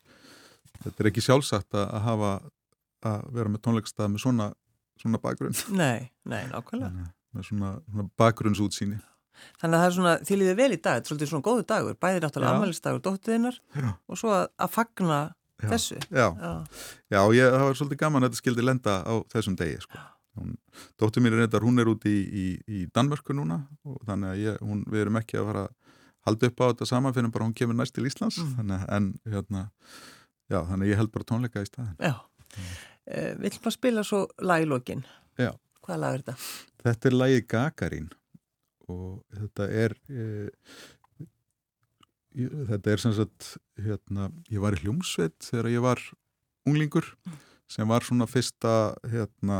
þetta 0.84 1.02
er 1.02 1.10
ekki 1.10 1.24
sjálfsagt 1.26 1.74
að 1.78 1.96
hafa 2.06 2.30
að 3.08 3.28
vera 3.34 3.50
með 3.52 3.62
tónleikstað 3.66 4.10
með 4.14 4.22
svona, 4.24 4.48
svona 5.02 5.20
bakgrunn 5.22 5.58
Nei, 5.74 6.10
nei, 6.26 6.42
nákvæmlega. 6.50 7.08
Með 7.34 7.48
svona, 7.50 7.72
svona 7.86 8.06
bakgrunnsútsýni 8.18 8.98
Þannig 9.60 9.76
að 9.76 9.82
það 9.82 9.88
er 9.88 9.94
svona, 9.94 10.12
þið 10.26 10.38
líður 10.40 10.56
vel 10.58 10.70
í 10.74 10.78
dag, 10.82 11.02
þetta 11.06 11.22
er 11.26 11.30
svona 11.30 11.46
góðu 11.46 11.64
dagur, 11.70 11.98
bæði 12.02 12.22
náttúrulega 12.24 12.50
Já. 12.50 12.56
afmælistagur 12.58 13.02
dóttiðinnar 13.04 13.58
og 14.10 14.18
svo 14.18 14.32
að, 14.34 14.46
að 14.58 14.72
fagna 14.74 15.18
Já. 15.62 15.68
þessu. 15.72 15.98
Já, 16.10 16.26
Já, 16.42 16.50
já 17.14 17.20
ég, 17.38 17.52
það 17.54 17.66
var 17.68 17.78
svolítið 17.78 18.00
gaman 18.02 18.26
að 18.26 18.32
þetta 18.32 18.40
skildi 18.42 18.64
lenda 18.66 18.96
á 19.06 19.14
þessum 19.30 19.54
degi 19.58 19.78
sko. 19.84 20.02
Hún, 20.38 20.54
Dóttir 21.00 21.22
mín 21.24 21.32
er 21.34 21.42
reyndar, 21.44 21.62
hún 21.66 21.78
er 21.82 21.90
úti 21.90 22.10
í, 22.14 22.22
í, 22.28 22.46
í 22.68 22.78
Danmörku 22.94 23.34
núna 23.36 23.60
og 23.84 23.98
þannig 24.08 24.32
að 24.34 24.42
ég, 24.44 24.58
hún, 24.64 24.84
við 24.88 25.04
erum 25.04 25.18
ekki 25.20 25.38
að 25.40 25.48
fara 25.50 25.64
að 25.68 25.96
halda 26.28 26.50
upp 26.50 26.60
á 26.60 26.66
þetta 26.72 26.88
saman 26.90 27.14
fyrir 27.16 27.32
bara 27.34 27.46
hún 27.48 27.54
kemur 27.56 27.76
næst 27.78 27.94
til 27.96 28.04
Íslands 28.08 28.38
Mm. 28.42 28.54
þannig, 28.58 28.82
að- 28.82 28.92
en 28.96 29.06
hérna 29.32 29.62
já, 30.50 30.58
þannig 30.68 30.84
að 30.86 30.90
ég 30.92 30.96
held 31.02 31.12
bara 31.12 31.24
tónleika 31.32 31.62
í 31.64 31.68
staðin 31.70 31.96
já. 32.00 32.14
Uh, 33.08 33.32
við 33.40 33.46
ætlum 33.52 33.68
að 33.70 33.76
spila 33.78 34.02
svo 34.04 34.18
lag 34.44 34.62
í 34.62 34.68
lokin. 34.68 35.04
Já. 35.38 35.52
Hvaða 35.86 35.98
lag 36.02 36.14
er 36.18 36.22
þetta? 36.22 36.36
Þetta 36.84 37.08
er 37.08 37.14
lagið 37.16 37.46
Gagarin 37.48 38.08
og 38.88 39.24
þetta 39.36 39.68
er 39.72 39.94
ég, 42.38 42.52
þetta 42.70 42.92
er 42.92 43.02
sem 43.02 43.14
sagt 43.16 43.54
hérna, 43.80 44.28
ég 44.52 44.60
var 44.62 44.76
í 44.76 44.82
hljómsveit 44.84 45.36
þegar 45.48 45.70
ég 45.72 45.84
var 45.84 46.02
unglingur 46.68 47.08
sem 47.68 47.88
var 47.90 48.00
svona 48.06 48.24
fyrsta 48.28 48.70
hérna, 49.12 49.58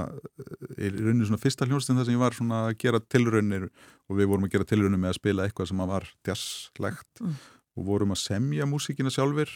í 0.80 0.88
rauninni 0.94 1.26
svona 1.28 1.40
fyrsta 1.42 1.66
hljómsveitin 1.68 1.98
þar 2.00 2.06
sem 2.08 2.14
ég 2.16 2.22
var 2.22 2.36
svona 2.36 2.60
að 2.70 2.78
gera 2.80 3.00
tilraunir 3.04 3.66
og 4.08 4.16
við 4.16 4.30
vorum 4.30 4.46
að 4.48 4.54
gera 4.54 4.68
tilraunir 4.70 5.00
með 5.02 5.10
að 5.12 5.18
spila 5.20 5.44
eitthvað 5.48 5.68
sem 5.72 5.82
að 5.84 5.92
var 5.94 6.06
jazzlegt 6.28 7.20
Mm. 7.20 7.34
og 7.78 7.84
vorum 7.86 8.14
að 8.14 8.20
semja 8.22 8.66
músíkina 8.66 9.10
sjálfur 9.12 9.50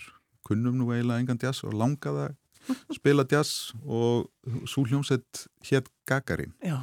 kunnum 0.47 0.77
nú 0.79 0.91
eiginlega 0.93 1.23
engan 1.23 1.39
jazz 1.43 1.65
og 1.65 1.73
langaði 1.75 2.29
að 2.29 2.37
spila 2.99 3.25
jazz 3.31 3.73
og 3.83 4.29
svo 4.71 4.85
hljómsveit 4.87 5.47
hétt 5.71 5.89
Gagarin 6.07 6.53
Já, 6.63 6.77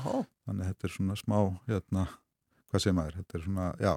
þannig 0.48 0.66
að 0.66 0.74
þetta 0.74 0.88
er 0.90 0.96
svona 0.96 1.16
smá 1.20 1.38
hérna, 1.70 2.08
hvað 2.72 2.84
segir 2.84 2.98
maður, 2.98 3.20
þetta 3.22 3.38
er 3.38 3.46
svona 3.46 3.68
já, 3.80 3.94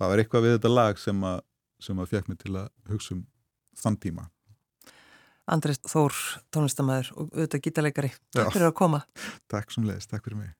það 0.00 0.10
var 0.14 0.22
eitthvað 0.24 0.46
við 0.46 0.56
þetta 0.56 0.72
lag 0.74 0.98
sem 0.98 1.24
að 1.30 1.40
sem 1.80 2.00
að 2.02 2.10
fekk 2.12 2.28
mig 2.28 2.38
til 2.42 2.56
að 2.60 2.66
hugsa 2.90 3.14
um 3.14 3.20
þann 3.80 3.94
tíma. 4.02 4.24
Andrés 5.50 5.80
Þór, 5.90 6.16
tónlistamæður 6.54 7.12
og 7.16 7.34
auðvitað 7.34 7.64
gítarleikari. 7.66 8.12
Já. 8.30 8.42
Takk 8.42 8.56
fyrir 8.56 8.70
að 8.70 8.78
koma. 8.82 9.04
Takk 9.50 9.74
sem 9.74 9.86
leiðist, 9.88 10.12
takk 10.12 10.26
fyrir 10.28 10.42
mig. 10.44 10.56